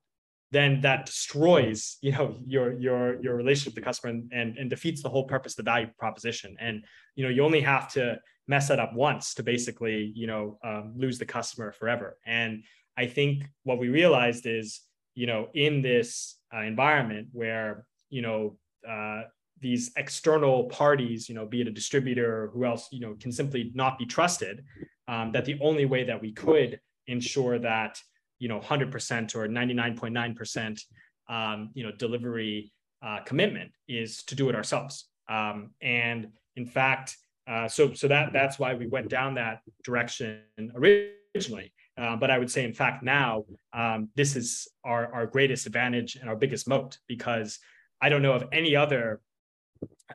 [0.53, 4.71] then that destroys you know your your your relationship with the customer and, and, and
[4.71, 6.85] defeats the whole purpose the value proposition and
[7.17, 8.17] you know you only have to
[8.47, 12.63] mess that up once to basically you know um, lose the customer forever and
[12.97, 14.83] i think what we realized is
[15.15, 18.57] you know in this uh, environment where you know
[18.89, 19.23] uh,
[19.63, 23.33] these external parties you know be it a distributor or who else you know can
[23.33, 24.65] simply not be trusted
[25.09, 27.99] um, that the only way that we could ensure that
[28.39, 30.81] you know 100% or 99.9%
[31.29, 32.73] um, you know delivery
[33.05, 35.09] uh, commitment is to do it ourselves.
[35.29, 37.17] Um, and in fact
[37.49, 40.43] uh, so so that that's why we went down that direction
[40.75, 41.73] originally.
[41.99, 43.45] Uh, but I would say, in fact, now
[43.75, 47.59] um, this is our, our greatest advantage and our biggest moat because
[48.01, 49.21] I don't know of any other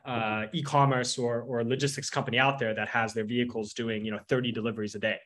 [0.04, 4.20] uh, e-commerce or, or logistics company out there that has their vehicles doing you know
[4.28, 5.18] 30 deliveries a day.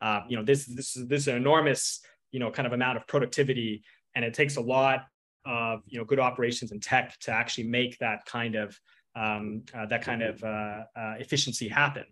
[0.00, 2.00] Uh, you know this this is this is an enormous
[2.32, 3.82] you know kind of amount of productivity
[4.14, 5.04] and it takes a lot
[5.46, 8.78] of you know good operations and tech to actually make that kind of
[9.16, 12.04] um, uh, that kind of uh, uh, efficiency happen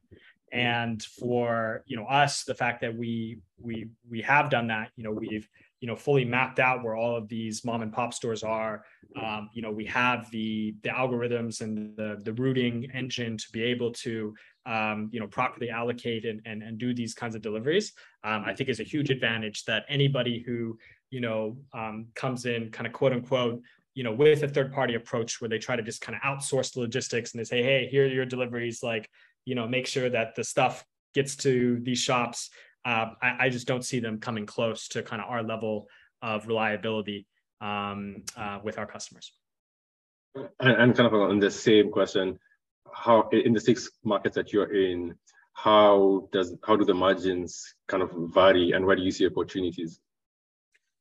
[0.52, 5.02] and for you know us the fact that we we we have done that you
[5.02, 5.48] know we've
[5.82, 8.84] you know fully mapped out where all of these mom and pop stores are.
[9.20, 13.64] Um, you know we have the the algorithms and the the routing engine to be
[13.64, 14.32] able to
[14.64, 17.92] um, you know properly allocate and, and and do these kinds of deliveries.
[18.24, 20.78] Um, i think is a huge advantage that anybody who
[21.10, 23.60] you know um, comes in kind of quote unquote
[23.94, 26.72] you know with a third party approach where they try to just kind of outsource
[26.72, 28.84] the logistics and they say hey here are your deliveries.
[28.84, 29.10] Like
[29.44, 32.50] you know make sure that the stuff gets to these shops
[32.84, 35.88] uh, I, I, just don't see them coming close to kind of our level
[36.20, 37.26] of reliability
[37.60, 39.32] um, uh, with our customers.
[40.34, 42.38] And, kind of on the same question
[42.92, 45.14] how in the six markets that you're in
[45.54, 50.00] how does how do the margins kind of vary and where do you see opportunities?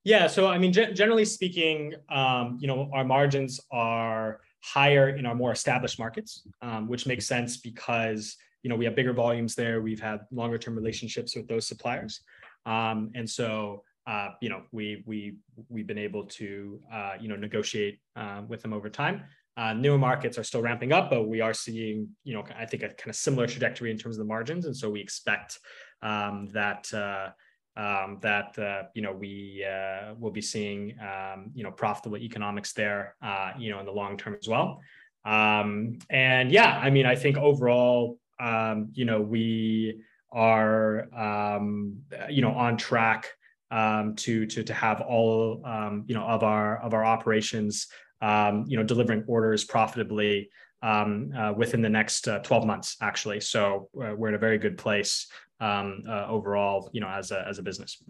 [0.03, 5.25] Yeah so i mean g- generally speaking um, you know our margins are higher in
[5.25, 9.55] our more established markets um, which makes sense because you know we have bigger volumes
[9.55, 9.81] there.
[9.81, 12.21] We've had longer term relationships with those suppliers.
[12.65, 15.35] Um, and so uh, you know we we
[15.69, 19.23] we've been able to uh, you know negotiate uh, with them over time.
[19.57, 22.83] Uh, newer markets are still ramping up, but we are seeing, you know, I think
[22.83, 25.59] a kind of similar trajectory in terms of the margins, and so we expect
[26.01, 27.31] um, that uh,
[27.75, 32.73] um, that uh, you know we uh, will be seeing, um, you know, profitable economics
[32.73, 34.79] there, uh, you know, in the long term as well.
[35.25, 41.97] Um, and yeah, I mean, I think overall, um, you know, we are, um,
[42.29, 43.27] you know, on track
[43.71, 45.61] to to to have all,
[46.07, 47.87] you know, of our of our operations
[48.21, 50.49] um, you know, delivering orders profitably
[50.83, 53.39] um, uh, within the next uh, 12 months, actually.
[53.39, 55.27] So uh, we're in a very good place
[55.59, 58.01] um, uh, overall, you know, as a, as a business.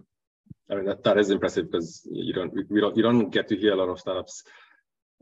[0.70, 3.58] I mean, that, that is impressive because you don't, we don't, you don't get to
[3.58, 4.44] hear a lot of startups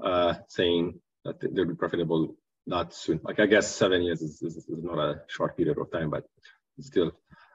[0.04, 2.36] uh, saying that they'll be profitable
[2.70, 3.20] that soon.
[3.24, 6.24] Like I guess seven years is, is, is not a short period of time, but
[6.80, 7.12] still.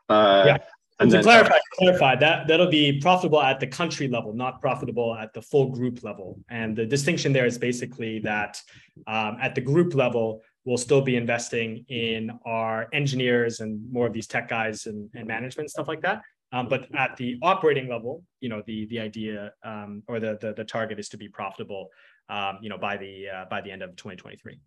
[0.09, 0.59] Uh, yeah.
[1.01, 5.17] And to then, clarify, clarify that that'll be profitable at the country level, not profitable
[5.17, 6.39] at the full group level.
[6.49, 8.61] And the distinction there is basically that
[9.09, 14.13] um, at the group level, we'll still be investing in our engineers and more of
[14.13, 16.23] these tech guys and, and management stuff like that.
[16.53, 20.55] Um, but at the operating level, you know, the the idea um, or the, the,
[20.55, 21.89] the target is to be profitable,
[22.29, 24.61] um, you know, by the uh, by the end of 2023.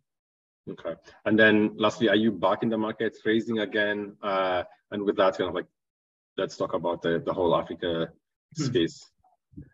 [0.69, 0.95] Okay,
[1.25, 4.15] and then lastly, are you back in the market raising again?
[4.21, 5.65] Uh, and with that, kind of like
[6.37, 8.09] let's talk about the, the whole Africa
[8.55, 8.63] hmm.
[8.63, 9.09] space.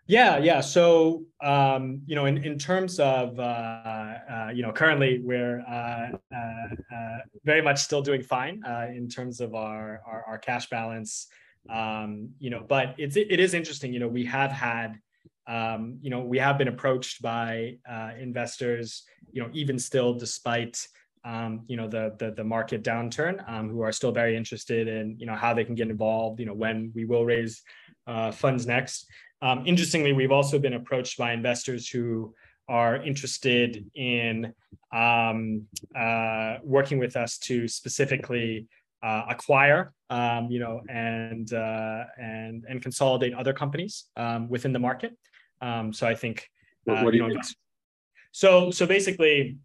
[0.08, 0.62] Yeah, yeah.
[0.62, 6.12] So, um, you know, in, in terms of, uh, uh, you know, currently we're uh,
[6.34, 10.70] uh, uh very much still doing fine uh, in terms of our, our, our cash
[10.70, 11.28] balance.
[11.70, 15.00] Um, you know, but it's, it is interesting, you know, we have had,
[15.48, 17.78] um, you know, we have been approached by
[18.20, 20.88] investors, you know, even still despite,
[21.26, 25.16] um, you know the, the, the market downturn um, who are still very interested in
[25.18, 27.64] you know how they can get involved you know when we will raise
[28.08, 29.08] uh, funds next
[29.44, 32.34] Um, interestingly, we've also been approached by investors who
[32.70, 34.54] are interested in
[34.94, 38.68] um, uh, working with us to specifically
[39.04, 44.80] uh, acquire, um, you know, and uh, and and consolidate other companies um, within the
[44.80, 45.12] market.
[45.64, 46.50] Um, so I think,
[46.84, 47.42] what, what do you, know,
[48.32, 49.58] so so basically,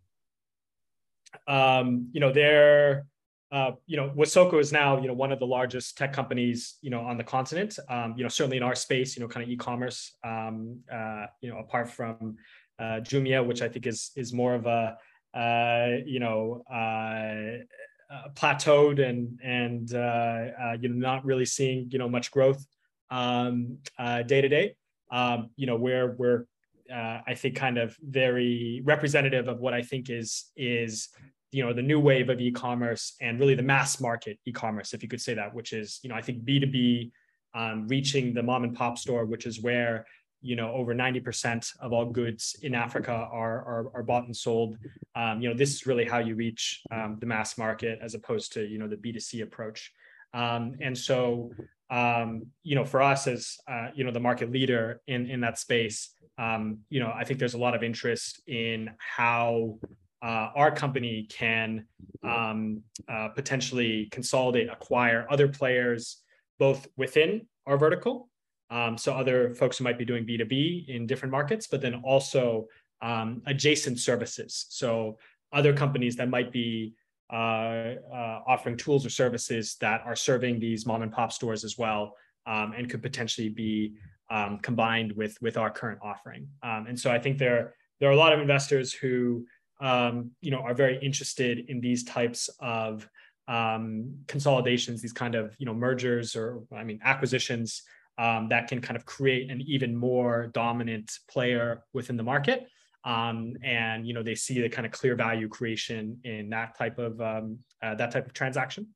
[1.47, 3.07] um, you know, they're
[3.51, 6.91] uh, you know, Wasoko is now, you know, one of the largest tech companies, you
[6.91, 7.79] know, on the continent.
[7.89, 10.15] Um, you know, certainly in our space, you know, kind of e-commerce.
[10.23, 12.37] Um, uh, you know, apart from
[12.79, 14.99] uh, Jumia, which I think is is more of a,
[15.35, 17.65] uh, you know, uh,
[18.13, 22.65] uh, plateaued and and uh, you know not really seeing you know much growth
[23.11, 24.75] um, day to day.
[25.11, 26.47] Um, you know, where we're
[26.91, 31.11] I think kind of very representative of what I think is is
[31.51, 35.09] you know the new wave of e-commerce and really the mass market e-commerce if you
[35.09, 37.11] could say that which is you know i think b2b
[37.55, 40.05] um, reaching the mom and pop store which is where
[40.43, 44.77] you know over 90% of all goods in africa are are, are bought and sold.
[45.17, 48.53] Um, you know this is really how you reach um, the mass market as opposed
[48.53, 49.93] to you know the b2c approach
[50.35, 51.51] um, and so
[51.91, 55.59] um, you know for us as uh, you know the market leader in in that
[55.59, 59.79] space um, you know i think there's a lot of interest in how
[60.23, 61.87] uh, our company can
[62.25, 66.23] um, uh, potentially consolidate, acquire other players
[66.59, 68.29] both within our vertical.
[68.71, 72.67] Um, so other folks who might be doing B2B in different markets, but then also
[73.01, 74.67] um, adjacent services.
[74.71, 75.19] So
[75.53, 76.95] other companies that might be
[77.31, 82.15] offering tools or services that are serving these mom and pop stores as well,
[82.47, 83.95] um, and could potentially be
[84.31, 86.49] um, combined with with our current offering.
[86.63, 89.45] Um, and so I think there there are a lot of investors who
[89.81, 93.09] um, you know, are very interested in these types of
[93.47, 97.83] um, consolidations, these kind of you know mergers or I mean acquisitions
[98.19, 102.69] um, that can kind of create an even more dominant player within the market.
[103.05, 106.99] Um, and you know they see the kind of clear value creation in that type
[106.99, 108.89] of um, uh, that type of transaction,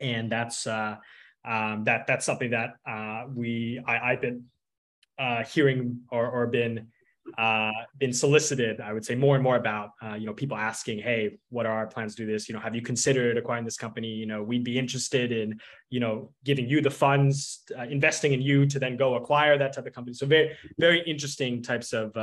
[0.00, 0.96] and that's uh,
[1.44, 4.44] um, that that's something that uh, we I, have been
[5.18, 6.88] uh, hearing or, or been
[7.36, 11.00] uh, been solicited, I would say more and more about, uh, you know, people asking,
[11.00, 12.48] hey, what are our plans to do this?
[12.48, 14.08] You know, have you considered acquiring this company?
[14.08, 15.60] You know, we'd be interested in,
[15.90, 19.86] you know, giving you the funds, investing in you to then go acquire that type
[19.86, 20.14] of company.
[20.14, 22.16] So very, very interesting types of,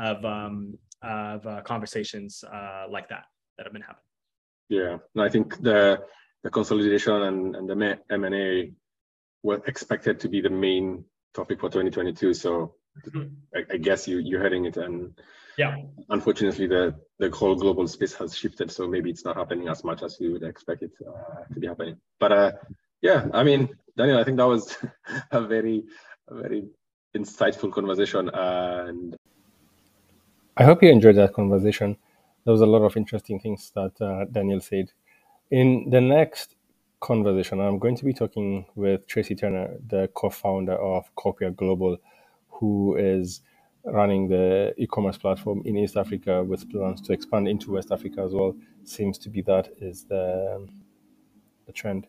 [0.00, 3.24] of, um, of uh, conversations uh, like that
[3.56, 4.04] that have been happening.
[4.68, 6.00] Yeah, I think the,
[6.42, 8.72] the consolidation and, and the M&A
[9.42, 12.34] were expected to be the main topic for 2022.
[12.34, 12.74] So
[13.06, 13.28] Mm-hmm.
[13.56, 15.18] I, I, guess you you're heading it, and
[15.56, 15.76] yeah,
[16.10, 20.02] unfortunately the the whole global space has shifted, so maybe it's not happening as much
[20.02, 21.96] as we would expect it uh, to be happening.
[22.18, 22.52] But uh,
[23.00, 24.76] yeah, I mean, Daniel, I think that was
[25.30, 25.84] a very
[26.28, 26.64] a very
[27.16, 29.16] insightful conversation, and
[30.60, 31.96] I hope you enjoyed that conversation.
[32.44, 34.92] There was a lot of interesting things that uh, Daniel said.
[35.50, 36.56] In the next
[37.00, 41.96] conversation, I'm going to be talking with Tracey Turner, the co-founder of Copia Global
[42.50, 43.40] who is
[43.84, 48.34] running the e-commerce platform in East Africa with plans to expand into West Africa as
[48.34, 48.54] well.
[48.84, 50.68] Seems to be that is the
[51.64, 52.06] the trend.